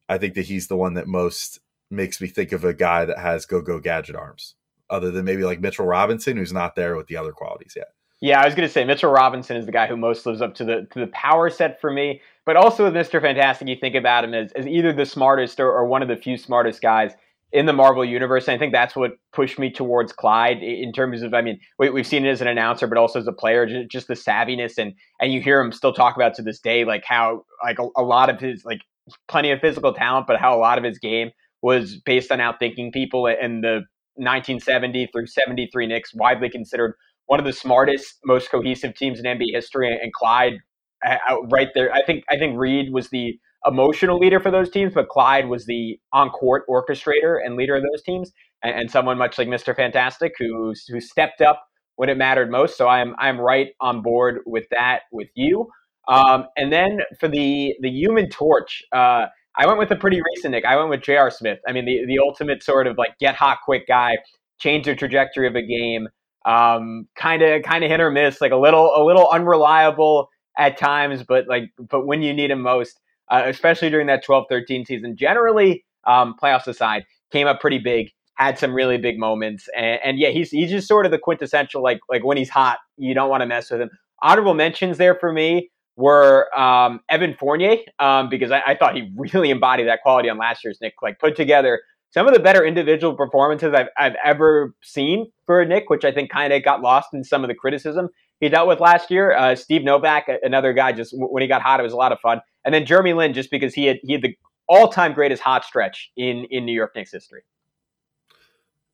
I 0.09 0.18
think 0.18 0.35
that 0.35 0.46
he's 0.46 0.66
the 0.66 0.76
one 0.76 0.94
that 0.94 1.07
most 1.07 1.61
makes 1.90 2.20
me 2.20 2.29
think 2.29 2.53
of 2.53 2.64
a 2.64 2.74
guy 2.74 3.05
that 3.05 3.18
has 3.18 3.46
go 3.46 3.61
go 3.61 3.79
gadget 3.79 4.16
arms, 4.16 4.55
other 4.88 5.11
than 5.11 5.24
maybe 5.24 5.44
like 5.44 5.61
Mitchell 5.61 5.87
Robinson, 5.87 6.37
who's 6.37 6.53
not 6.53 6.76
there 6.76 6.96
with 6.96 7.07
the 7.07 7.16
other 7.16 7.33
qualities 7.33 7.74
yet. 7.76 7.88
Yeah, 8.22 8.40
I 8.40 8.44
was 8.44 8.55
going 8.55 8.68
to 8.68 8.72
say 8.72 8.85
Mitchell 8.85 9.11
Robinson 9.11 9.57
is 9.57 9.64
the 9.64 9.72
guy 9.72 9.87
who 9.87 9.96
most 9.96 10.26
lives 10.26 10.42
up 10.42 10.55
to 10.57 10.64
the 10.64 10.87
to 10.92 11.00
the 11.00 11.07
power 11.09 11.48
set 11.48 11.81
for 11.81 11.90
me. 11.90 12.20
But 12.44 12.57
also 12.57 12.85
with 12.85 12.94
Mr. 12.94 13.20
Fantastic, 13.20 13.68
you 13.68 13.76
think 13.76 13.94
about 13.94 14.24
him 14.24 14.35
as, 14.35 14.53
as 14.53 14.66
either 14.66 14.92
the 14.92 15.07
smartest 15.07 15.61
or, 15.61 15.70
or 15.70 15.87
one 15.87 16.03
of 16.03 16.09
the 16.09 16.16
few 16.16 16.37
smartest 16.37 16.83
guys 16.83 17.12
in 17.53 17.66
the 17.66 17.72
Marvel 17.72 18.05
universe. 18.05 18.46
And 18.46 18.55
I 18.55 18.59
think 18.59 18.72
that's 18.72 18.94
what 18.94 19.12
pushed 19.33 19.59
me 19.59 19.70
towards 19.70 20.12
Clyde 20.12 20.62
in 20.62 20.92
terms 20.92 21.22
of, 21.22 21.35
I 21.35 21.42
mean, 21.42 21.61
we, 21.79 21.90
we've 21.90 22.07
seen 22.07 22.24
it 22.24 22.31
as 22.31 22.40
an 22.40 22.48
announcer, 22.48 22.87
but 22.87 22.98
also 22.98 23.18
as 23.18 23.26
a 23.26 23.33
player, 23.33 23.66
just, 23.66 23.90
just, 23.90 24.09
the 24.09 24.14
savviness. 24.14 24.79
And, 24.79 24.94
and 25.20 25.33
you 25.33 25.40
hear 25.40 25.61
him 25.61 25.72
still 25.72 25.92
talk 25.92 26.16
about 26.16 26.35
to 26.35 26.42
this 26.42 26.61
day, 26.61 26.85
like 26.85 27.05
how, 27.05 27.44
like 27.62 27.79
a, 27.79 27.88
a, 27.96 28.03
lot 28.03 28.31
of 28.31 28.40
his, 28.40 28.64
like 28.64 28.81
plenty 29.29 29.50
of 29.50 29.61
physical 29.61 29.92
talent, 29.92 30.26
but 30.26 30.38
how 30.38 30.57
a 30.57 30.61
lot 30.61 30.79
of 30.79 30.85
his 30.85 30.98
game 30.98 31.31
was 31.62 31.96
based 31.96 32.30
on 32.32 32.38
outthinking 32.38 32.92
people. 32.92 33.26
And 33.26 33.62
the 33.62 33.82
1970 34.16 35.08
through 35.12 35.26
73 35.26 35.86
Knicks, 35.86 36.14
widely 36.14 36.50
considered 36.50 36.94
one 37.26 37.38
of 37.38 37.46
the 37.46 37.52
smartest, 37.52 38.18
most 38.24 38.50
cohesive 38.50 38.94
teams 38.94 39.20
in 39.20 39.24
NBA 39.24 39.52
history, 39.52 39.88
and 39.88 40.12
Clyde 40.12 40.58
uh, 41.06 41.16
right 41.50 41.68
there. 41.74 41.92
I 41.92 42.02
think 42.02 42.24
I 42.30 42.36
think 42.36 42.58
Reed 42.58 42.92
was 42.92 43.08
the 43.10 43.38
emotional 43.66 44.18
leader 44.18 44.40
for 44.40 44.50
those 44.50 44.70
teams, 44.70 44.92
but 44.94 45.08
Clyde 45.08 45.48
was 45.48 45.66
the 45.66 45.98
on-court 46.12 46.64
orchestrator 46.68 47.38
and 47.44 47.56
leader 47.56 47.76
of 47.76 47.82
those 47.82 48.02
teams, 48.02 48.32
and, 48.62 48.74
and 48.74 48.90
someone 48.90 49.18
much 49.18 49.38
like 49.38 49.48
Mr. 49.48 49.74
Fantastic 49.74 50.32
who 50.38 50.74
who 50.88 51.00
stepped 51.00 51.40
up 51.40 51.62
when 51.96 52.08
it 52.08 52.16
mattered 52.16 52.50
most. 52.50 52.76
So 52.76 52.88
I'm 52.88 53.14
I'm 53.18 53.40
right 53.40 53.68
on 53.80 54.02
board 54.02 54.40
with 54.46 54.64
that 54.70 55.02
with 55.12 55.28
you. 55.34 55.68
Um, 56.08 56.46
and 56.56 56.72
then 56.72 57.00
for 57.18 57.28
the 57.28 57.74
the 57.80 57.90
Human 57.90 58.28
Torch, 58.28 58.82
uh, 58.92 59.26
I 59.56 59.66
went 59.66 59.78
with 59.78 59.90
a 59.90 59.96
pretty 59.96 60.20
recent 60.20 60.52
Knick. 60.52 60.64
I 60.64 60.76
went 60.76 60.90
with 60.90 61.02
J.R. 61.02 61.30
Smith. 61.30 61.58
I 61.66 61.72
mean, 61.72 61.84
the 61.84 62.06
the 62.06 62.18
ultimate 62.18 62.62
sort 62.62 62.86
of 62.86 62.96
like 62.98 63.18
get 63.18 63.34
hot 63.34 63.58
quick 63.64 63.86
guy, 63.86 64.16
change 64.58 64.86
the 64.86 64.94
trajectory 64.94 65.46
of 65.46 65.56
a 65.56 65.62
game 65.62 66.08
um, 66.44 67.06
kind 67.16 67.42
of 67.42 67.62
kind 67.62 67.84
of 67.84 67.90
hit 67.90 68.00
or 68.00 68.10
miss, 68.10 68.40
like 68.40 68.52
a 68.52 68.56
little 68.56 68.92
a 68.96 69.04
little 69.04 69.28
unreliable 69.30 70.28
at 70.56 70.78
times, 70.78 71.22
but 71.22 71.46
like 71.48 71.70
but 71.78 72.06
when 72.06 72.22
you 72.22 72.32
need 72.32 72.50
him 72.50 72.62
most, 72.62 73.00
uh, 73.30 73.42
especially 73.46 73.90
during 73.90 74.06
that 74.06 74.24
12-13 74.24 74.86
season, 74.86 75.16
generally 75.16 75.84
um, 76.06 76.34
playoffs 76.42 76.66
aside, 76.66 77.04
came 77.30 77.46
up 77.46 77.60
pretty 77.60 77.78
big, 77.78 78.10
had 78.34 78.58
some 78.58 78.72
really 78.72 78.96
big 78.96 79.18
moments, 79.18 79.68
and, 79.76 80.00
and 80.02 80.18
yeah, 80.18 80.30
he's 80.30 80.50
he's 80.50 80.70
just 80.70 80.88
sort 80.88 81.04
of 81.04 81.12
the 81.12 81.18
quintessential 81.18 81.82
like 81.82 82.00
like 82.08 82.24
when 82.24 82.36
he's 82.36 82.50
hot, 82.50 82.78
you 82.96 83.14
don't 83.14 83.28
want 83.28 83.42
to 83.42 83.46
mess 83.46 83.70
with 83.70 83.80
him. 83.80 83.90
Honorable 84.22 84.54
mentions 84.54 84.98
there 84.98 85.14
for 85.14 85.32
me 85.32 85.70
were 86.00 86.48
um, 86.58 87.00
Evan 87.08 87.34
Fournier 87.34 87.76
um, 87.98 88.28
because 88.28 88.50
I, 88.50 88.62
I, 88.66 88.74
thought 88.74 88.96
he 88.96 89.12
really 89.16 89.50
embodied 89.50 89.86
that 89.86 90.02
quality 90.02 90.28
on 90.28 90.38
last 90.38 90.64
year's 90.64 90.78
Knick, 90.80 90.94
like 91.02 91.18
put 91.18 91.36
together 91.36 91.80
some 92.12 92.26
of 92.26 92.34
the 92.34 92.40
better 92.40 92.64
individual 92.64 93.14
performances 93.14 93.72
I've, 93.72 93.88
I've 93.96 94.16
ever 94.24 94.74
seen 94.82 95.30
for 95.46 95.64
Knick, 95.64 95.90
which 95.90 96.04
I 96.04 96.10
think 96.10 96.30
kind 96.30 96.52
of 96.52 96.64
got 96.64 96.80
lost 96.80 97.10
in 97.12 97.22
some 97.22 97.44
of 97.44 97.48
the 97.48 97.54
criticism 97.54 98.08
he 98.40 98.48
dealt 98.48 98.66
with 98.66 98.80
last 98.80 99.10
year. 99.10 99.36
Uh, 99.36 99.54
Steve 99.54 99.84
Novak, 99.84 100.28
another 100.42 100.72
guy, 100.72 100.92
just 100.92 101.14
when 101.16 101.42
he 101.42 101.46
got 101.46 101.62
hot, 101.62 101.78
it 101.78 101.82
was 101.82 101.92
a 101.92 101.96
lot 101.96 102.10
of 102.10 102.18
fun. 102.20 102.40
And 102.64 102.74
then 102.74 102.84
Jeremy 102.86 103.12
Lin, 103.12 103.32
just 103.32 103.50
because 103.50 103.74
he 103.74 103.86
had 103.86 104.00
he 104.02 104.14
had 104.14 104.22
the 104.22 104.36
all 104.68 104.88
time 104.88 105.12
greatest 105.12 105.42
hot 105.42 105.64
stretch 105.64 106.10
in 106.16 106.46
in 106.50 106.64
New 106.64 106.72
York 106.72 106.92
Knicks 106.96 107.12
history. 107.12 107.42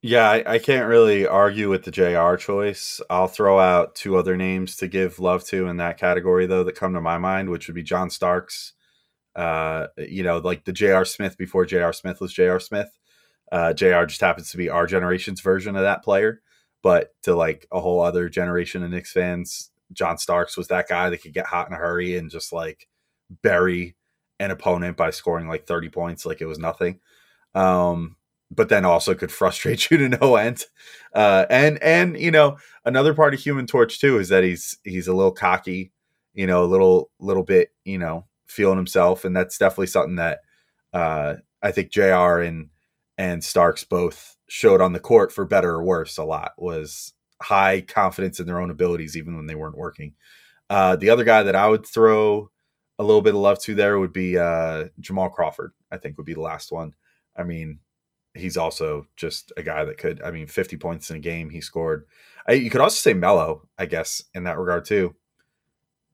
Yeah, 0.02 0.30
I, 0.30 0.54
I, 0.54 0.58
can't 0.58 0.88
really 0.88 1.26
argue 1.26 1.68
with 1.68 1.84
the 1.84 1.90
JR 1.90 2.36
choice. 2.36 3.00
I'll 3.10 3.26
throw 3.28 3.58
out 3.58 3.94
two 3.94 4.16
other 4.16 4.36
names 4.36 4.76
to 4.76 4.88
give 4.88 5.18
love 5.18 5.44
to 5.46 5.66
in 5.66 5.78
that 5.78 5.98
category, 5.98 6.46
though, 6.46 6.64
that 6.64 6.76
come 6.76 6.94
to 6.94 7.00
my 7.00 7.18
mind, 7.18 7.50
which 7.50 7.66
would 7.66 7.74
be 7.74 7.82
John 7.82 8.10
Starks. 8.10 8.74
Uh, 9.34 9.88
you 9.98 10.22
know, 10.22 10.38
like 10.38 10.64
the 10.64 10.72
JR 10.72 11.04
Smith 11.04 11.36
before 11.36 11.66
JR 11.66 11.92
Smith 11.92 12.20
was 12.20 12.32
JR 12.32 12.58
Smith. 12.58 12.96
Uh, 13.50 13.72
JR 13.72 14.04
just 14.04 14.20
happens 14.20 14.50
to 14.50 14.56
be 14.56 14.68
our 14.68 14.86
generation's 14.86 15.40
version 15.40 15.76
of 15.76 15.82
that 15.82 16.04
player. 16.04 16.40
But 16.82 17.14
to 17.22 17.34
like 17.34 17.66
a 17.72 17.80
whole 17.80 18.00
other 18.00 18.28
generation 18.28 18.82
of 18.82 18.90
Knicks 18.90 19.12
fans, 19.12 19.70
John 19.92 20.18
Starks 20.18 20.56
was 20.56 20.68
that 20.68 20.88
guy 20.88 21.10
that 21.10 21.22
could 21.22 21.34
get 21.34 21.46
hot 21.46 21.68
in 21.68 21.74
a 21.74 21.78
hurry 21.78 22.16
and 22.16 22.30
just 22.30 22.52
like 22.52 22.88
bury 23.42 23.96
an 24.38 24.50
opponent 24.50 24.96
by 24.96 25.10
scoring 25.10 25.48
like 25.48 25.66
30 25.66 25.88
points 25.88 26.26
like 26.26 26.40
it 26.40 26.46
was 26.46 26.58
nothing. 26.58 27.00
Um, 27.54 28.16
but 28.50 28.68
then 28.68 28.84
also 28.84 29.14
could 29.14 29.32
frustrate 29.32 29.90
you 29.90 29.98
to 29.98 30.08
no 30.08 30.36
end. 30.36 30.64
Uh, 31.14 31.46
and 31.50 31.82
and 31.82 32.18
you 32.18 32.30
know 32.30 32.56
another 32.84 33.14
part 33.14 33.34
of 33.34 33.40
Human 33.40 33.66
Torch 33.66 34.00
too 34.00 34.18
is 34.18 34.28
that 34.28 34.44
he's 34.44 34.76
he's 34.84 35.08
a 35.08 35.14
little 35.14 35.32
cocky, 35.32 35.92
you 36.34 36.46
know, 36.46 36.64
a 36.64 36.66
little 36.66 37.10
little 37.18 37.44
bit 37.44 37.70
you 37.84 37.98
know 37.98 38.26
feeling 38.46 38.76
himself, 38.76 39.24
and 39.24 39.36
that's 39.36 39.58
definitely 39.58 39.88
something 39.88 40.16
that 40.16 40.40
uh, 40.92 41.34
I 41.62 41.72
think 41.72 41.90
Jr. 41.90 42.40
and 42.40 42.68
and 43.18 43.42
Starks 43.42 43.84
both 43.84 44.36
showed 44.48 44.80
on 44.80 44.92
the 44.92 45.00
court 45.00 45.32
for 45.32 45.44
better 45.44 45.70
or 45.70 45.84
worse 45.84 46.18
a 46.18 46.24
lot 46.24 46.52
was 46.56 47.12
high 47.42 47.80
confidence 47.80 48.40
in 48.40 48.46
their 48.46 48.60
own 48.60 48.70
abilities 48.70 49.16
even 49.16 49.36
when 49.36 49.46
they 49.46 49.54
weren't 49.54 49.76
working. 49.76 50.14
Uh, 50.70 50.96
the 50.96 51.10
other 51.10 51.24
guy 51.24 51.42
that 51.42 51.56
I 51.56 51.68
would 51.68 51.86
throw 51.86 52.50
a 52.98 53.04
little 53.04 53.22
bit 53.22 53.34
of 53.34 53.40
love 53.40 53.60
to 53.62 53.74
there 53.74 53.98
would 53.98 54.12
be 54.12 54.38
uh, 54.38 54.86
Jamal 55.00 55.30
Crawford. 55.30 55.72
I 55.90 55.98
think 55.98 56.16
would 56.16 56.26
be 56.26 56.34
the 56.34 56.40
last 56.40 56.72
one. 56.72 56.94
I 57.36 57.42
mean, 57.44 57.78
he's 58.36 58.56
also 58.56 59.06
just 59.16 59.52
a 59.56 59.62
guy 59.62 59.84
that 59.84 59.98
could. 59.98 60.22
I 60.22 60.30
mean, 60.30 60.46
50 60.46 60.76
points 60.76 61.10
in 61.10 61.16
a 61.16 61.20
game 61.20 61.50
he 61.50 61.60
scored. 61.60 62.06
I, 62.48 62.52
you 62.52 62.70
could 62.70 62.80
also 62.80 62.96
say 62.96 63.14
Melo, 63.14 63.68
I 63.78 63.86
guess, 63.86 64.22
in 64.34 64.44
that 64.44 64.58
regard 64.58 64.84
too. 64.84 65.14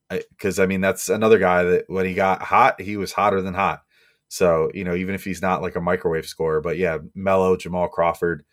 Because 0.09 0.59
I, 0.59 0.65
I 0.65 0.67
mean, 0.67 0.81
that's 0.81 1.09
another 1.09 1.39
guy 1.39 1.65
that 1.65 1.85
when 1.89 2.07
he 2.07 2.15
got 2.15 2.43
hot, 2.43 2.81
he 2.81 2.97
was 2.97 3.13
hotter 3.13 3.41
than 3.41 3.55
hot. 3.55 3.83
So, 4.29 4.71
you 4.73 4.85
know, 4.85 4.95
even 4.95 5.15
if 5.15 5.25
he's 5.25 5.43
not 5.43 5.61
like 5.61 5.77
a 5.77 5.81
microwave 5.81 6.27
scorer, 6.27 6.61
but 6.63 6.79
yeah, 6.79 6.99
Melo, 7.15 7.57
Jamal 7.57 7.89
Crawford, 7.89 8.45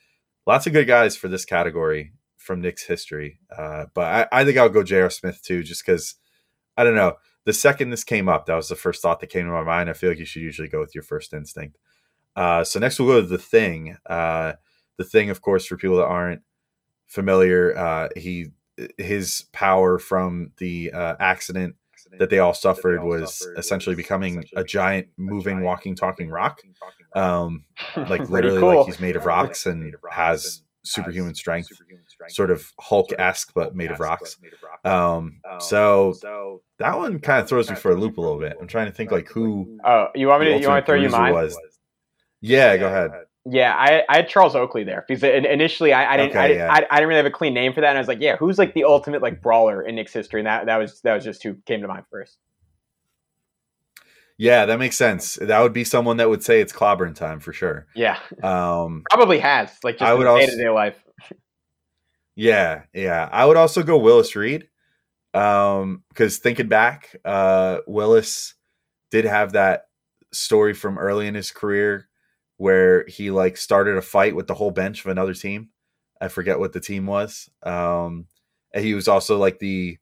lots 0.45 0.67
of 0.67 0.73
good 0.73 0.87
guys 0.87 1.15
for 1.15 1.29
this 1.29 1.45
category 1.45 2.13
from 2.37 2.59
Knicks 2.61 2.83
history. 2.83 3.39
Uh, 3.55 3.85
but 3.93 4.29
I, 4.33 4.41
I, 4.41 4.43
think 4.43 4.57
I'll 4.57 4.67
go 4.67 4.83
J.R. 4.83 5.09
Smith 5.09 5.41
too, 5.41 5.63
just 5.63 5.85
because 5.85 6.15
I 6.75 6.83
don't 6.83 6.95
know. 6.95 7.15
The 7.45 7.53
second 7.53 7.91
this 7.91 8.03
came 8.03 8.27
up, 8.27 8.45
that 8.45 8.55
was 8.55 8.67
the 8.67 8.75
first 8.75 9.01
thought 9.01 9.21
that 9.21 9.29
came 9.29 9.45
to 9.45 9.51
my 9.51 9.63
mind. 9.63 9.89
I 9.89 9.93
feel 9.93 10.09
like 10.09 10.19
you 10.19 10.25
should 10.25 10.41
usually 10.41 10.67
go 10.67 10.79
with 10.79 10.93
your 10.93 11.03
first 11.03 11.33
instinct. 11.33 11.77
Uh, 12.39 12.63
so 12.63 12.79
next 12.79 12.97
we'll 12.97 13.09
go 13.09 13.21
to 13.21 13.27
the 13.27 13.37
thing. 13.37 13.97
Uh, 14.05 14.53
the 14.97 15.03
thing, 15.03 15.29
of 15.29 15.41
course, 15.41 15.65
for 15.65 15.75
people 15.75 15.97
that 15.97 16.05
aren't 16.05 16.41
familiar, 17.07 17.77
uh, 17.77 18.07
he 18.15 18.47
his 18.97 19.45
power 19.51 19.99
from 19.99 20.53
the 20.57 20.89
uh, 20.93 21.15
accident 21.19 21.75
that 22.17 22.29
they 22.29 22.39
all 22.39 22.53
suffered 22.53 22.99
they 22.99 23.01
all 23.01 23.07
was 23.07 23.39
suffered 23.39 23.59
essentially 23.59 23.93
was 23.93 24.03
becoming 24.03 24.35
essentially 24.35 24.61
a 24.61 24.63
giant, 24.63 25.07
moving, 25.17 25.55
giant, 25.55 25.65
walking, 25.65 25.95
talking 25.95 26.29
rock. 26.29 26.61
Um, 27.13 27.65
like 27.97 28.29
literally, 28.29 28.61
cool. 28.61 28.77
like 28.77 28.85
he's 28.85 29.01
made 29.01 29.17
of 29.17 29.25
rocks 29.25 29.65
and 29.65 29.93
has 30.09 30.63
superhuman 30.83 31.35
strength, 31.35 31.69
sort 32.29 32.51
of 32.51 32.71
Hulk 32.79 33.09
esque, 33.19 33.51
but 33.53 33.75
made 33.75 33.91
of 33.91 33.99
rocks. 33.99 34.37
Um, 34.85 35.41
um 35.49 35.59
so 35.59 36.61
that 36.77 36.97
one 36.97 37.19
kind 37.19 37.41
of 37.41 37.49
throws 37.49 37.69
me 37.69 37.75
for 37.75 37.91
a 37.91 37.95
loop 37.95 38.17
a 38.17 38.21
little 38.21 38.39
bit. 38.39 38.55
I'm 38.61 38.67
trying 38.67 38.85
to 38.87 38.93
think 38.93 39.11
like 39.11 39.27
who. 39.27 39.77
Oh, 39.83 40.07
you 40.15 40.27
want 40.27 40.41
me 40.41 40.53
to? 40.53 40.59
You 40.61 40.69
want 40.69 40.85
to 40.85 40.89
throw 40.89 40.99
you 40.99 41.09
mine? 41.09 41.33
Was. 41.33 41.57
Yeah, 42.41 42.77
go 42.77 42.87
ahead. 42.87 43.11
Yeah, 43.45 43.73
I, 43.75 44.03
I 44.09 44.17
had 44.17 44.29
Charles 44.29 44.55
Oakley 44.55 44.83
there 44.83 45.05
because 45.07 45.23
initially 45.23 45.93
I, 45.93 46.13
I 46.13 46.17
didn't 46.17 46.31
okay, 46.31 46.39
I, 46.39 46.47
yeah. 46.47 46.71
I, 46.71 46.85
I, 46.91 46.95
didn't 46.97 47.07
really 47.07 47.17
have 47.17 47.25
a 47.25 47.31
clean 47.31 47.53
name 47.53 47.73
for 47.73 47.81
that, 47.81 47.89
and 47.89 47.97
I 47.97 48.01
was 48.01 48.07
like, 48.07 48.19
yeah, 48.21 48.35
who's 48.35 48.57
like 48.57 48.73
the 48.73 48.83
ultimate 48.83 49.21
like 49.21 49.41
brawler 49.41 49.81
in 49.81 49.95
Knicks 49.95 50.13
history? 50.13 50.41
And 50.41 50.47
that 50.47 50.65
that 50.65 50.77
was 50.77 51.01
that 51.01 51.15
was 51.15 51.23
just 51.23 51.41
who 51.41 51.55
came 51.65 51.81
to 51.81 51.87
mind 51.87 52.03
first. 52.11 52.37
Yeah, 54.37 54.65
that 54.65 54.77
makes 54.79 54.97
sense. 54.97 55.35
That 55.41 55.59
would 55.61 55.73
be 55.73 55.83
someone 55.83 56.17
that 56.17 56.29
would 56.29 56.43
say 56.43 56.61
it's 56.61 56.73
clobbering 56.73 57.15
time 57.15 57.39
for 57.39 57.53
sure. 57.53 57.87
Yeah, 57.95 58.19
um, 58.43 59.03
probably 59.09 59.39
has 59.39 59.71
like 59.83 59.97
just 59.97 60.09
I 60.09 60.13
would 60.13 60.25
day 60.25 60.45
to 60.45 60.57
day 60.57 60.69
life. 60.69 61.01
yeah, 62.35 62.83
yeah. 62.93 63.29
I 63.31 63.45
would 63.45 63.57
also 63.57 63.83
go 63.83 63.97
Willis 63.97 64.35
Reed 64.35 64.67
um, 65.33 66.03
because 66.09 66.37
thinking 66.37 66.67
back, 66.67 67.15
uh, 67.23 67.79
Willis 67.87 68.53
did 69.11 69.25
have 69.25 69.53
that 69.53 69.83
story 70.31 70.73
from 70.73 70.99
early 70.99 71.25
in 71.25 71.35
his 71.35 71.51
career 71.51 72.08
where 72.59 73.05
he 73.07 73.31
like 73.31 73.55
started 73.55 73.95
a 73.95 74.01
fight 74.01 74.35
with 74.35 74.47
the 74.47 74.53
whole 74.53 74.69
bench 74.69 74.99
of 74.99 75.09
another 75.09 75.33
team. 75.33 75.69
I 76.19 76.27
forget 76.27 76.59
what 76.59 76.73
the 76.73 76.81
team 76.81 77.05
was. 77.05 77.49
Um, 77.63 78.27
And 78.73 78.83
he 78.83 78.93
was 78.93 79.07
also 79.07 79.37
like 79.37 79.59
the, 79.59 79.97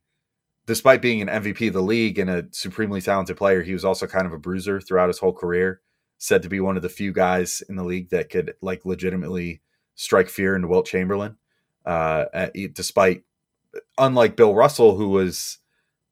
despite 0.66 1.00
being 1.00 1.22
an 1.22 1.28
MVP 1.44 1.68
of 1.68 1.76
the 1.76 1.84
league 1.84 2.18
and 2.18 2.32
a 2.32 2.48
supremely 2.50 3.00
talented 3.00 3.38
player, 3.38 3.62
he 3.62 3.74
was 3.74 3.86
also 3.86 4.08
kind 4.08 4.26
of 4.26 4.34
a 4.34 4.40
bruiser 4.40 4.82
throughout 4.82 5.10
his 5.10 5.20
whole 5.20 5.34
career. 5.34 5.82
Said 6.18 6.42
to 6.42 6.50
be 6.50 6.60
one 6.60 6.76
of 6.78 6.82
the 6.82 6.90
few 6.90 7.14
guys 7.14 7.62
in 7.70 7.76
the 7.76 7.84
league 7.84 8.10
that 8.10 8.32
could 8.32 8.56
like 8.60 8.86
legitimately 8.86 9.62
strike 9.94 10.28
fear 10.28 10.56
into 10.56 10.68
Wilt 10.68 10.88
Chamberlain. 10.88 11.38
Uh, 11.86 12.26
despite, 12.74 13.22
unlike 14.00 14.36
Bill 14.36 14.56
Russell, 14.56 14.96
who 14.98 15.10
was 15.10 15.60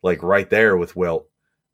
like 0.04 0.22
right 0.22 0.48
there 0.48 0.78
with 0.78 0.96
Wilt 0.96 1.28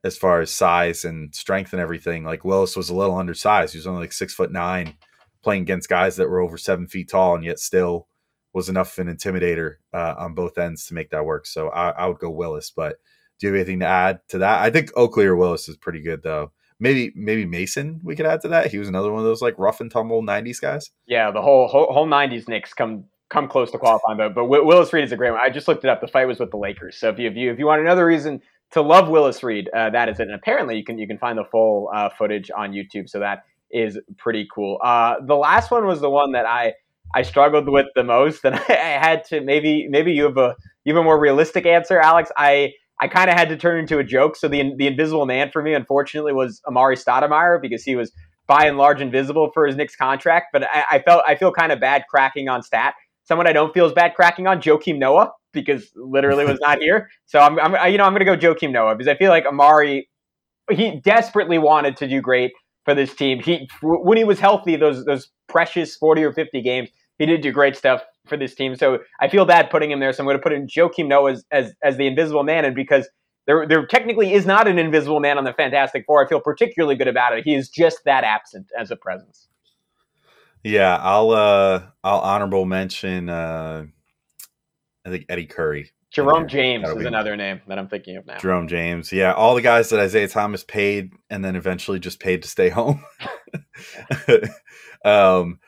as 0.03 0.17
far 0.17 0.41
as 0.41 0.51
size 0.51 1.05
and 1.05 1.33
strength 1.33 1.73
and 1.73 1.81
everything. 1.81 2.23
Like 2.23 2.43
Willis 2.43 2.75
was 2.75 2.89
a 2.89 2.95
little 2.95 3.17
undersized. 3.17 3.73
He 3.73 3.79
was 3.79 3.87
only 3.87 4.01
like 4.01 4.13
six 4.13 4.33
foot 4.33 4.51
nine, 4.51 4.95
playing 5.43 5.63
against 5.63 5.89
guys 5.89 6.15
that 6.15 6.29
were 6.29 6.41
over 6.41 6.57
seven 6.57 6.87
feet 6.87 7.09
tall, 7.09 7.35
and 7.35 7.43
yet 7.43 7.59
still 7.59 8.07
was 8.53 8.69
enough 8.69 8.97
of 8.97 9.07
an 9.07 9.15
intimidator 9.15 9.75
uh, 9.93 10.15
on 10.17 10.33
both 10.33 10.57
ends 10.57 10.85
to 10.87 10.93
make 10.93 11.09
that 11.11 11.25
work. 11.25 11.45
So 11.45 11.69
I, 11.69 11.91
I, 11.91 12.07
would 12.07 12.19
go 12.19 12.29
Willis. 12.29 12.69
But 12.69 12.97
do 13.39 13.47
you 13.47 13.53
have 13.53 13.59
anything 13.59 13.79
to 13.79 13.85
add 13.85 14.19
to 14.29 14.39
that? 14.39 14.61
I 14.61 14.69
think 14.69 14.91
Oakley 14.95 15.25
or 15.25 15.35
Willis 15.35 15.69
is 15.69 15.77
pretty 15.77 16.01
good 16.01 16.21
though. 16.23 16.51
Maybe 16.79 17.13
maybe 17.15 17.45
Mason 17.45 18.01
we 18.03 18.15
could 18.15 18.25
add 18.25 18.41
to 18.41 18.47
that. 18.49 18.71
He 18.71 18.79
was 18.79 18.87
another 18.87 19.11
one 19.11 19.19
of 19.19 19.25
those 19.25 19.41
like 19.41 19.53
rough 19.59 19.81
and 19.81 19.91
tumble 19.91 20.23
'90s 20.23 20.59
guys. 20.59 20.89
Yeah, 21.05 21.29
the 21.29 21.41
whole 21.41 21.67
whole, 21.67 21.93
whole 21.93 22.07
'90s 22.07 22.47
Knicks 22.47 22.73
come 22.73 23.05
come 23.29 23.47
close 23.47 23.69
to 23.71 23.77
qualifying, 23.77 24.17
but 24.17 24.33
but 24.33 24.45
Willis 24.45 24.91
Reed 24.91 25.03
is 25.03 25.11
a 25.11 25.15
great 25.15 25.29
one. 25.29 25.39
I 25.39 25.51
just 25.51 25.67
looked 25.67 25.83
it 25.83 25.89
up. 25.91 26.01
The 26.01 26.07
fight 26.07 26.25
was 26.25 26.39
with 26.39 26.49
the 26.49 26.57
Lakers. 26.57 26.97
So 26.97 27.09
if 27.09 27.19
you 27.19 27.29
if 27.29 27.35
you 27.35 27.51
if 27.51 27.59
you 27.59 27.67
want 27.67 27.81
another 27.81 28.05
reason 28.05 28.41
to 28.71 28.81
love 28.81 29.09
Willis 29.09 29.43
Reed, 29.43 29.69
uh, 29.75 29.89
that 29.89 30.09
is 30.09 30.19
it. 30.19 30.23
And 30.23 30.35
apparently 30.35 30.77
you 30.77 30.83
can 30.83 30.97
you 30.97 31.07
can 31.07 31.17
find 31.17 31.37
the 31.37 31.45
full 31.45 31.89
uh, 31.93 32.09
footage 32.09 32.49
on 32.55 32.71
YouTube. 32.71 33.09
So 33.09 33.19
that 33.19 33.43
is 33.69 33.99
pretty 34.17 34.47
cool. 34.53 34.79
Uh, 34.83 35.15
the 35.25 35.35
last 35.35 35.71
one 35.71 35.85
was 35.85 36.01
the 36.01 36.09
one 36.09 36.31
that 36.33 36.45
I 36.45 36.73
I 37.13 37.23
struggled 37.23 37.67
with 37.69 37.87
the 37.95 38.03
most, 38.03 38.45
and 38.45 38.55
I, 38.69 38.99
had 39.01 39.23
to 39.25 39.41
maybe 39.41 39.87
maybe 39.89 40.13
you 40.13 40.23
have 40.23 40.37
a 40.37 40.55
even 40.85 41.03
more 41.03 41.19
realistic 41.19 41.65
answer, 41.65 41.99
Alex. 41.99 42.31
I 42.37 42.73
I 42.99 43.07
kind 43.07 43.29
of 43.29 43.37
had 43.37 43.49
to 43.49 43.57
turn 43.57 43.79
into 43.79 43.97
a 43.99 44.03
joke. 44.03 44.35
So 44.35 44.47
the 44.47 44.73
the 44.77 44.87
Invisible 44.87 45.25
Man 45.25 45.51
for 45.51 45.61
me, 45.61 45.73
unfortunately, 45.73 46.33
was 46.33 46.61
Amar'e 46.67 47.01
Stoudemire 47.01 47.61
because 47.61 47.83
he 47.83 47.95
was 47.95 48.11
by 48.47 48.65
and 48.65 48.77
large 48.77 49.01
invisible 49.01 49.49
for 49.53 49.65
his 49.65 49.75
Knicks 49.75 49.95
contract. 49.95 50.47
But 50.53 50.63
I, 50.63 50.83
I 50.91 50.99
felt 50.99 51.23
I 51.27 51.35
feel 51.35 51.51
kind 51.51 51.71
of 51.71 51.79
bad 51.79 52.03
cracking 52.09 52.47
on 52.47 52.63
stat. 52.63 52.93
Someone 53.31 53.47
I 53.47 53.53
don't 53.53 53.73
feel 53.73 53.85
as 53.85 53.93
bad 53.93 54.13
cracking 54.13 54.45
on, 54.45 54.61
Joakim 54.61 54.97
Noah, 54.97 55.31
because 55.53 55.89
literally 55.95 56.43
was 56.43 56.59
not 56.59 56.79
here. 56.79 57.09
So 57.27 57.39
I'm, 57.39 57.57
I'm 57.59 57.89
you 57.89 57.97
know 57.97 58.03
I'm 58.03 58.13
going 58.13 58.25
to 58.25 58.25
go 58.25 58.35
Joakim 58.35 58.73
Noah 58.73 58.93
because 58.93 59.07
I 59.07 59.15
feel 59.15 59.29
like 59.29 59.45
Amar'e, 59.45 60.03
he 60.69 60.99
desperately 60.99 61.57
wanted 61.57 61.95
to 61.95 62.09
do 62.09 62.19
great 62.19 62.51
for 62.83 62.93
this 62.93 63.15
team. 63.15 63.41
He 63.41 63.69
when 63.81 64.17
he 64.17 64.25
was 64.25 64.41
healthy, 64.41 64.75
those 64.75 65.05
those 65.05 65.29
precious 65.47 65.95
40 65.95 66.25
or 66.25 66.33
50 66.33 66.61
games, 66.61 66.89
he 67.19 67.25
did 67.25 67.39
do 67.39 67.53
great 67.53 67.77
stuff 67.77 68.01
for 68.27 68.35
this 68.35 68.53
team. 68.53 68.75
So 68.75 68.99
I 69.21 69.29
feel 69.29 69.45
bad 69.45 69.69
putting 69.69 69.91
him 69.91 70.01
there. 70.01 70.11
So 70.11 70.23
I'm 70.23 70.25
going 70.25 70.35
to 70.35 70.43
put 70.43 70.51
in 70.51 70.67
Joakim 70.67 71.07
Noah 71.07 71.31
as, 71.31 71.45
as, 71.51 71.73
as 71.81 71.95
the 71.95 72.07
invisible 72.07 72.43
man. 72.43 72.65
And 72.65 72.75
because 72.75 73.07
there, 73.47 73.65
there 73.65 73.85
technically 73.85 74.33
is 74.33 74.45
not 74.45 74.67
an 74.67 74.77
invisible 74.77 75.21
man 75.21 75.37
on 75.37 75.45
the 75.45 75.53
Fantastic 75.53 76.03
Four, 76.05 76.25
I 76.25 76.27
feel 76.27 76.41
particularly 76.41 76.95
good 76.95 77.07
about 77.07 77.37
it. 77.37 77.45
He 77.45 77.55
is 77.55 77.69
just 77.69 77.99
that 78.03 78.25
absent 78.25 78.67
as 78.77 78.91
a 78.91 78.97
presence. 78.97 79.47
Yeah, 80.63 80.97
I'll 80.97 81.31
uh 81.31 81.83
I'll 82.03 82.19
honorable 82.19 82.65
mention 82.65 83.29
uh 83.29 83.85
I 85.05 85.09
think 85.09 85.25
Eddie 85.29 85.47
Curry. 85.47 85.91
Jerome 86.11 86.47
James 86.47 86.87
is 86.89 87.05
another 87.05 87.37
name 87.37 87.61
that 87.67 87.79
I'm 87.79 87.87
thinking 87.87 88.17
of 88.17 88.25
now. 88.25 88.37
Jerome 88.37 88.67
James, 88.67 89.13
yeah, 89.13 89.31
all 89.31 89.55
the 89.55 89.61
guys 89.61 89.89
that 89.89 90.03
Isiah 90.03 90.27
Thomas 90.27 90.63
paid 90.63 91.13
and 91.29 91.43
then 91.43 91.55
eventually 91.55 91.99
just 91.99 92.19
paid 92.19 92.43
to 92.43 92.49
stay 92.49 92.67
home. 92.67 93.03
um, 95.05 95.59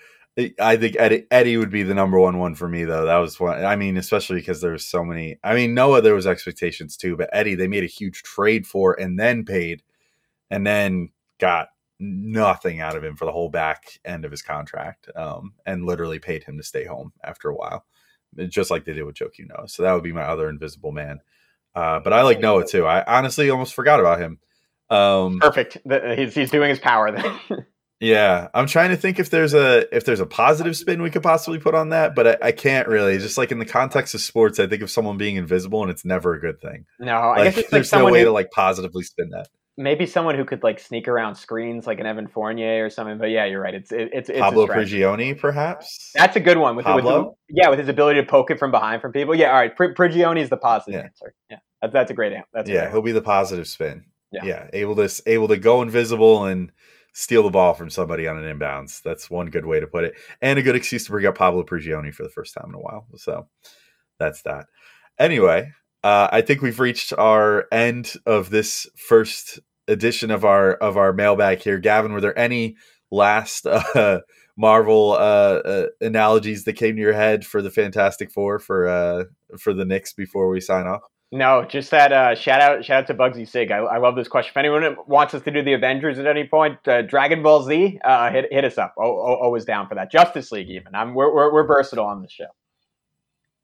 I 0.60 0.77
think 0.77 0.95
Eddie, 0.97 1.27
Eddie 1.32 1.58
would 1.58 1.69
be 1.69 1.84
the 1.84 1.93
number 1.93 2.19
one 2.19 2.39
one 2.39 2.56
for 2.56 2.67
me, 2.67 2.84
though. 2.84 3.06
That 3.06 3.17
was 3.17 3.39
one. 3.39 3.63
I 3.63 3.75
mean, 3.75 3.97
especially 3.97 4.39
because 4.39 4.62
there 4.62 4.71
was 4.71 4.86
so 4.86 5.03
many. 5.03 5.38
I 5.43 5.53
mean, 5.53 5.73
Noah, 5.75 6.01
there 6.01 6.15
was 6.15 6.27
expectations 6.27 6.97
too, 6.97 7.15
but 7.15 7.29
Eddie, 7.32 7.56
they 7.56 7.67
made 7.67 7.84
a 7.84 7.88
huge 7.88 8.23
trade 8.23 8.65
for 8.67 8.99
and 8.99 9.17
then 9.17 9.45
paid, 9.45 9.84
and 10.49 10.65
then 10.67 11.10
got 11.39 11.67
nothing 12.04 12.82
out 12.82 12.96
of 12.96 13.04
him 13.04 13.16
for 13.16 13.26
the 13.26 13.32
whole 13.32 13.50
back 13.50 14.00
end 14.04 14.26
of 14.26 14.32
his 14.32 14.42
contract, 14.42 15.10
um, 15.16 15.54
and 15.66 15.86
literally 15.86 16.20
paid 16.20 16.44
him 16.44 16.58
to 16.58 16.63
stay 16.63 16.86
home 16.86 17.13
after 17.24 17.50
a 17.50 17.56
while, 17.56 17.86
just 18.50 18.72
like 18.72 18.86
they 18.86 18.94
did 18.94 19.04
with 19.04 19.16
Joakim 19.16 19.48
Noah. 19.48 19.68
So 19.68 19.84
that 19.84 19.94
would 19.94 20.04
be 20.04 20.12
my 20.12 20.24
other 20.24 20.50
invisible 20.50 20.92
man. 20.92 21.20
Uh, 21.76 22.00
but 22.00 22.13
I 22.13 22.22
like 22.22 22.39
Noah 22.39 22.66
too. 22.66 22.86
I 22.86 23.04
honestly 23.06 23.50
almost 23.50 23.74
forgot 23.74 24.00
about 24.00 24.20
him. 24.20 24.39
Um, 24.89 25.39
Perfect. 25.39 25.78
He's 26.18 26.36
he's 26.36 26.52
doing 26.52 26.70
his 26.70 26.80
power 26.80 27.12
then. 27.12 27.66
Yeah, 28.04 28.50
I'm 28.54 28.68
trying 28.68 28.89
to 28.89 28.98
think 28.98 29.18
if 29.18 29.30
there's 29.30 29.54
a 29.54 29.96
if 29.96 30.04
there's 30.04 30.20
a 30.20 30.26
positive 30.26 30.76
spin 30.76 31.02
we 31.02 31.10
could 31.10 31.24
possibly 31.24 31.58
put 31.58 31.74
on 31.74 31.89
that, 31.89 32.16
but 32.16 32.28
I, 32.28 32.48
I, 32.48 32.52
can't 32.52 32.89
really. 32.89 33.18
Just 33.18 33.38
like 33.38 33.50
in 33.50 33.60
the 33.60 33.66
context 33.66 34.13
of 34.13 34.20
sports, 34.20 34.60
I 34.60 34.68
think 34.68 34.82
of 34.82 34.92
someone 34.92 35.16
being 35.16 35.38
invisible, 35.38 35.82
and 35.84 35.89
it's 35.89 36.04
never 36.04 36.34
a 36.34 36.42
good 36.42 36.60
thing. 36.60 36.86
No, 37.00 37.13
I 37.13 37.46
like, 37.46 37.56
guess 37.56 37.70
there's 37.70 37.94
like 37.94 38.00
no 38.00 38.12
way 38.12 38.20
who, 38.20 38.26
to 38.26 38.32
like 38.34 38.52
positively 38.52 39.04
spin 39.04 39.30
that. 39.30 39.48
Maybe 39.76 40.06
someone 40.06 40.36
who 40.36 40.46
could 40.46 40.62
like 40.62 40.80
sneak 40.80 41.08
around 41.08 41.36
screens, 41.36 41.88
like 41.88 42.00
an 42.00 42.06
Evan 42.06 42.28
Fournier 42.28 42.86
or 42.86 42.90
something. 42.92 43.18
But 43.18 43.32
yeah, 43.32 43.46
you're 43.46 43.62
right. 43.62 43.74
It's 43.74 43.92
it, 43.92 44.10
it's, 44.14 44.30
it's 44.30 44.40
Pablo 44.40 44.68
Prigioni, 44.68 45.38
perhaps. 45.38 46.12
That's 46.14 46.36
a 46.36 46.40
good 46.40 46.58
one 46.58 46.76
with, 46.76 46.86
with 46.86 47.04
the, 47.04 47.32
yeah, 47.50 47.70
with 47.70 47.80
his 47.80 47.90
ability 47.90 48.22
to 48.22 48.26
poke 48.28 48.52
it 48.52 48.60
from 48.60 48.70
behind 48.70 49.02
from 49.02 49.12
people. 49.12 49.34
Yeah, 49.34 49.48
all 49.48 49.56
right. 49.56 49.76
Pr- 49.76 49.94
Prigioni 49.94 50.42
is 50.42 50.50
the 50.50 50.58
positive 50.58 51.00
yeah. 51.00 51.06
answer. 51.06 51.34
Yeah, 51.50 51.58
that's, 51.82 51.94
that's 51.94 52.12
a 52.12 52.14
great 52.14 52.34
answer. 52.34 52.48
That's 52.54 52.70
yeah, 52.70 52.92
he'll 52.92 53.02
be 53.02 53.14
the 53.14 53.22
positive 53.22 53.68
spin. 53.68 54.06
Yeah. 54.32 54.46
yeah, 54.46 54.68
able 54.74 54.96
to 54.96 55.24
able 55.26 55.48
to 55.48 55.58
go 55.58 55.82
invisible 55.82 56.46
and 56.46 56.72
steal 57.14 57.44
the 57.44 57.50
ball 57.50 57.74
from 57.74 57.90
somebody 57.90 58.28
on 58.28 58.38
an 58.38 58.60
inbounds. 58.60 59.02
That's 59.02 59.30
one 59.30 59.48
good 59.48 59.66
way 59.66 59.80
to 59.80 59.88
put 59.88 60.04
it, 60.04 60.14
and 60.42 60.58
a 60.60 60.62
good 60.62 60.76
excuse 60.76 61.06
to 61.06 61.12
bring 61.12 61.26
up 61.26 61.38
Pablo 61.38 61.64
Prigioni 61.64 62.14
for 62.14 62.24
the 62.24 62.30
first 62.30 62.54
time 62.54 62.70
in 62.70 62.76
a 62.76 62.80
while. 62.80 63.08
So 63.16 63.48
that's 64.20 64.44
that. 64.44 64.68
Anyway, 65.20 65.72
uh, 66.04 66.28
I 66.32 66.42
think 66.42 66.62
we've 66.62 66.80
reached 66.80 67.13
our 67.13 67.66
end 67.72 68.13
of 68.26 68.50
this 68.50 68.88
first 68.96 69.60
edition 69.88 70.32
of 70.32 70.46
our 70.46 70.74
of 70.74 70.98
our 70.98 71.13
mailbag 71.13 71.60
here. 71.60 71.80
Gavin, 71.80 72.13
were 72.13 72.22
there 72.22 72.38
any 72.38 72.76
last 73.12 73.66
uh, 73.68 74.22
Marvel 74.58 75.13
uh, 75.13 75.16
uh 75.16 75.88
analogies 76.02 76.66
that 76.66 76.74
came 76.74 76.96
to 76.96 77.02
your 77.02 77.13
head 77.13 77.46
for 77.46 77.62
the 77.62 77.72
Fantastic 77.72 78.32
Four 78.32 78.60
for 78.60 78.88
uh, 78.88 79.24
for 79.58 79.74
the 79.74 79.86
Knicks 79.86 80.13
before 80.13 80.50
we 80.50 80.60
sign 80.60 80.88
off? 80.88 81.02
No, 81.32 81.66
just 81.68 81.89
that 81.92 82.12
uh, 82.12 82.36
shout 82.36 82.62
out 82.62 82.84
shout 82.84 83.04
out 83.04 83.08
to 83.08 83.13
Bugsy 83.13 83.48
Sig. 83.48 83.72
I, 83.72 83.78
I, 83.78 83.98
love 83.98 84.16
this 84.16 84.28
question. 84.28 84.52
If 84.52 84.58
anyone 84.58 84.98
wants 85.08 85.34
us 85.34 85.42
to 85.44 85.52
do 85.52 85.63
the 85.63 85.74
Avengers 85.74 86.20
at 86.20 86.28
any 86.28 86.48
point, 86.48 86.78
Dragon 86.84 87.42
Ball 87.42 87.63
Z, 87.63 88.00
hit 88.32 88.46
hit 88.52 88.66
us 88.66 88.78
up. 88.78 88.94
Oh, 89.00 89.36
always 89.42 89.66
down 89.66 89.88
for 89.88 89.96
that. 89.96 90.12
Justice 90.12 90.52
League, 90.52 90.70
even. 90.70 90.94
I'm 90.94 91.16
we're 91.16 91.34
we're, 91.34 91.52
we're 91.52 91.66
versatile 91.66 92.06
on 92.06 92.22
this 92.22 92.32
show. 92.32 92.46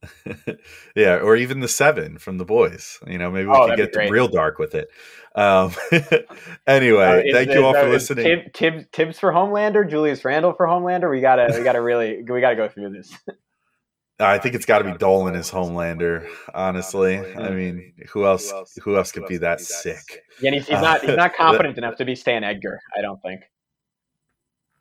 yeah, 0.95 1.17
or 1.17 1.35
even 1.35 1.59
the 1.59 1.67
seven 1.67 2.17
from 2.17 2.38
the 2.38 2.45
boys. 2.45 2.99
You 3.05 3.17
know, 3.17 3.31
maybe 3.31 3.47
we 3.47 3.55
oh, 3.55 3.67
could 3.67 3.93
get 3.93 4.09
real 4.09 4.27
dark 4.27 4.59
with 4.59 4.75
it. 4.75 4.89
Um, 5.35 5.73
anyway, 6.67 7.29
uh, 7.29 7.33
thank 7.33 7.51
you 7.51 7.65
all 7.65 7.73
for 7.73 7.89
listening. 7.89 8.25
Tib, 8.25 8.53
Tib, 8.53 8.91
Thibs 8.91 9.19
for 9.19 9.31
Homelander, 9.31 9.89
Julius 9.89 10.23
Randle 10.25 10.53
for 10.53 10.65
Homelander. 10.65 11.09
We 11.09 11.21
gotta, 11.21 11.53
we 11.55 11.63
gotta 11.63 11.81
really, 11.81 12.23
we 12.23 12.41
gotta 12.41 12.55
go 12.55 12.67
through 12.67 12.91
this. 12.91 13.13
I 14.21 14.38
think 14.38 14.53
it's 14.53 14.65
got 14.65 14.79
to 14.79 14.83
be 14.83 14.97
Dolan 14.97 15.35
as 15.35 15.49
Homelander. 15.49 16.27
Honestly, 16.53 17.19
I 17.19 17.51
mean, 17.51 17.93
who 18.09 18.25
else? 18.25 18.51
Who 18.83 18.97
else 18.97 19.13
could 19.13 19.27
be 19.27 19.38
that 19.38 19.62
sick? 19.62 20.23
Yeah, 20.41 20.51
he's, 20.51 20.67
he's 20.67 20.81
not. 20.81 21.05
He's 21.05 21.15
not 21.15 21.33
competent 21.35 21.77
enough 21.77 21.95
to 21.97 22.05
be 22.05 22.15
Stan 22.15 22.43
Edgar. 22.43 22.81
I 22.97 23.01
don't 23.01 23.21
think. 23.21 23.43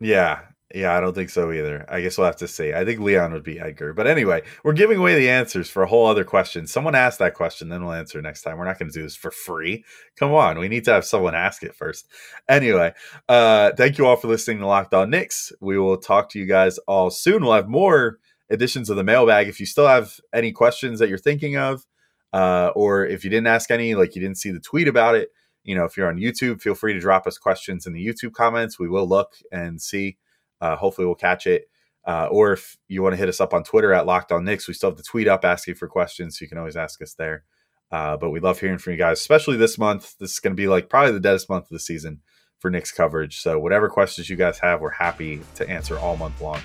Yeah, 0.00 0.40
yeah, 0.74 0.94
I 0.94 1.00
don't 1.00 1.14
think 1.14 1.30
so 1.30 1.50
either. 1.50 1.86
I 1.88 2.02
guess 2.02 2.18
we'll 2.18 2.26
have 2.26 2.36
to 2.36 2.48
see. 2.48 2.74
I 2.74 2.84
think 2.84 3.00
Leon 3.00 3.32
would 3.32 3.42
be 3.42 3.58
Edgar. 3.58 3.94
But 3.94 4.06
anyway, 4.06 4.42
we're 4.62 4.74
giving 4.74 4.98
away 4.98 5.14
the 5.14 5.30
answers 5.30 5.70
for 5.70 5.82
a 5.82 5.86
whole 5.86 6.06
other 6.06 6.24
question. 6.24 6.66
Someone 6.66 6.94
asked 6.94 7.18
that 7.20 7.32
question, 7.32 7.70
then 7.70 7.82
we'll 7.82 7.94
answer 7.94 8.20
next 8.20 8.42
time. 8.42 8.58
We're 8.58 8.66
not 8.66 8.78
going 8.78 8.90
to 8.90 8.98
do 8.98 9.02
this 9.02 9.16
for 9.16 9.30
free. 9.30 9.84
Come 10.16 10.32
on, 10.32 10.58
we 10.58 10.68
need 10.68 10.84
to 10.84 10.92
have 10.92 11.06
someone 11.06 11.34
ask 11.34 11.62
it 11.62 11.74
first. 11.74 12.06
Anyway, 12.50 12.92
uh, 13.30 13.72
thank 13.78 13.96
you 13.96 14.06
all 14.06 14.16
for 14.16 14.28
listening 14.28 14.58
to 14.58 14.66
Locked 14.66 14.92
On 14.92 15.08
Knicks. 15.08 15.52
We 15.60 15.78
will 15.78 15.96
talk 15.96 16.28
to 16.30 16.38
you 16.38 16.44
guys 16.44 16.76
all 16.86 17.08
soon. 17.08 17.44
We'll 17.44 17.54
have 17.54 17.68
more 17.68 18.18
editions 18.50 18.90
of 18.90 18.96
the 18.96 19.04
mailbag. 19.04 19.48
If 19.48 19.60
you 19.60 19.66
still 19.66 19.86
have 19.86 20.20
any 20.34 20.52
questions 20.52 20.98
that 20.98 21.08
you're 21.08 21.16
thinking 21.16 21.56
of, 21.56 21.86
uh, 22.34 22.72
or 22.74 23.06
if 23.06 23.24
you 23.24 23.30
didn't 23.30 23.46
ask 23.46 23.70
any, 23.70 23.94
like 23.94 24.14
you 24.14 24.20
didn't 24.20 24.36
see 24.36 24.50
the 24.50 24.60
tweet 24.60 24.86
about 24.86 25.14
it, 25.14 25.30
you 25.64 25.74
know, 25.74 25.84
if 25.84 25.96
you're 25.96 26.08
on 26.08 26.18
YouTube, 26.18 26.60
feel 26.60 26.74
free 26.74 26.92
to 26.92 27.00
drop 27.00 27.26
us 27.26 27.38
questions 27.38 27.86
in 27.86 27.94
the 27.94 28.06
YouTube 28.06 28.32
comments. 28.32 28.78
We 28.78 28.88
will 28.88 29.08
look 29.08 29.32
and 29.50 29.80
see. 29.80 30.18
Uh, 30.60 30.76
hopefully, 30.76 31.06
we'll 31.06 31.14
catch 31.14 31.46
it. 31.46 31.68
Uh, 32.06 32.26
or 32.30 32.52
if 32.52 32.76
you 32.88 33.02
want 33.02 33.12
to 33.12 33.18
hit 33.18 33.28
us 33.28 33.40
up 33.40 33.52
on 33.52 33.62
Twitter 33.62 33.92
at 33.92 34.06
Locked 34.06 34.32
On 34.32 34.44
Knicks, 34.44 34.66
we 34.66 34.74
still 34.74 34.90
have 34.90 34.96
the 34.96 35.02
tweet 35.02 35.28
up 35.28 35.44
asking 35.44 35.74
for 35.74 35.88
questions, 35.88 36.38
so 36.38 36.42
you 36.42 36.48
can 36.48 36.58
always 36.58 36.76
ask 36.76 37.02
us 37.02 37.14
there. 37.14 37.44
Uh, 37.90 38.16
but 38.16 38.30
we 38.30 38.40
love 38.40 38.60
hearing 38.60 38.78
from 38.78 38.92
you 38.92 38.98
guys, 38.98 39.18
especially 39.18 39.56
this 39.56 39.78
month. 39.78 40.14
This 40.18 40.32
is 40.32 40.40
going 40.40 40.54
to 40.54 40.60
be 40.60 40.68
like 40.68 40.88
probably 40.88 41.12
the 41.12 41.20
deadest 41.20 41.48
month 41.48 41.64
of 41.64 41.70
the 41.70 41.78
season 41.78 42.20
for 42.58 42.70
Knicks 42.70 42.92
coverage. 42.92 43.40
So 43.40 43.58
whatever 43.58 43.88
questions 43.88 44.28
you 44.28 44.36
guys 44.36 44.58
have, 44.58 44.80
we're 44.80 44.90
happy 44.90 45.40
to 45.56 45.68
answer 45.68 45.98
all 45.98 46.16
month 46.16 46.40
long. 46.40 46.60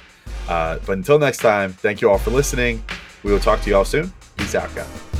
Uh, 0.48 0.80
but 0.86 0.98
until 0.98 1.20
next 1.20 1.40
time, 1.40 1.72
thank 1.74 2.02
you 2.02 2.10
all 2.10 2.18
for 2.18 2.32
listening. 2.32 2.84
We 3.24 3.32
will 3.32 3.40
talk 3.40 3.62
to 3.62 3.70
you 3.70 3.78
all 3.78 3.86
soon. 3.86 4.12
Peace 4.38 4.56
out, 4.56 4.74
guys. 4.76 5.13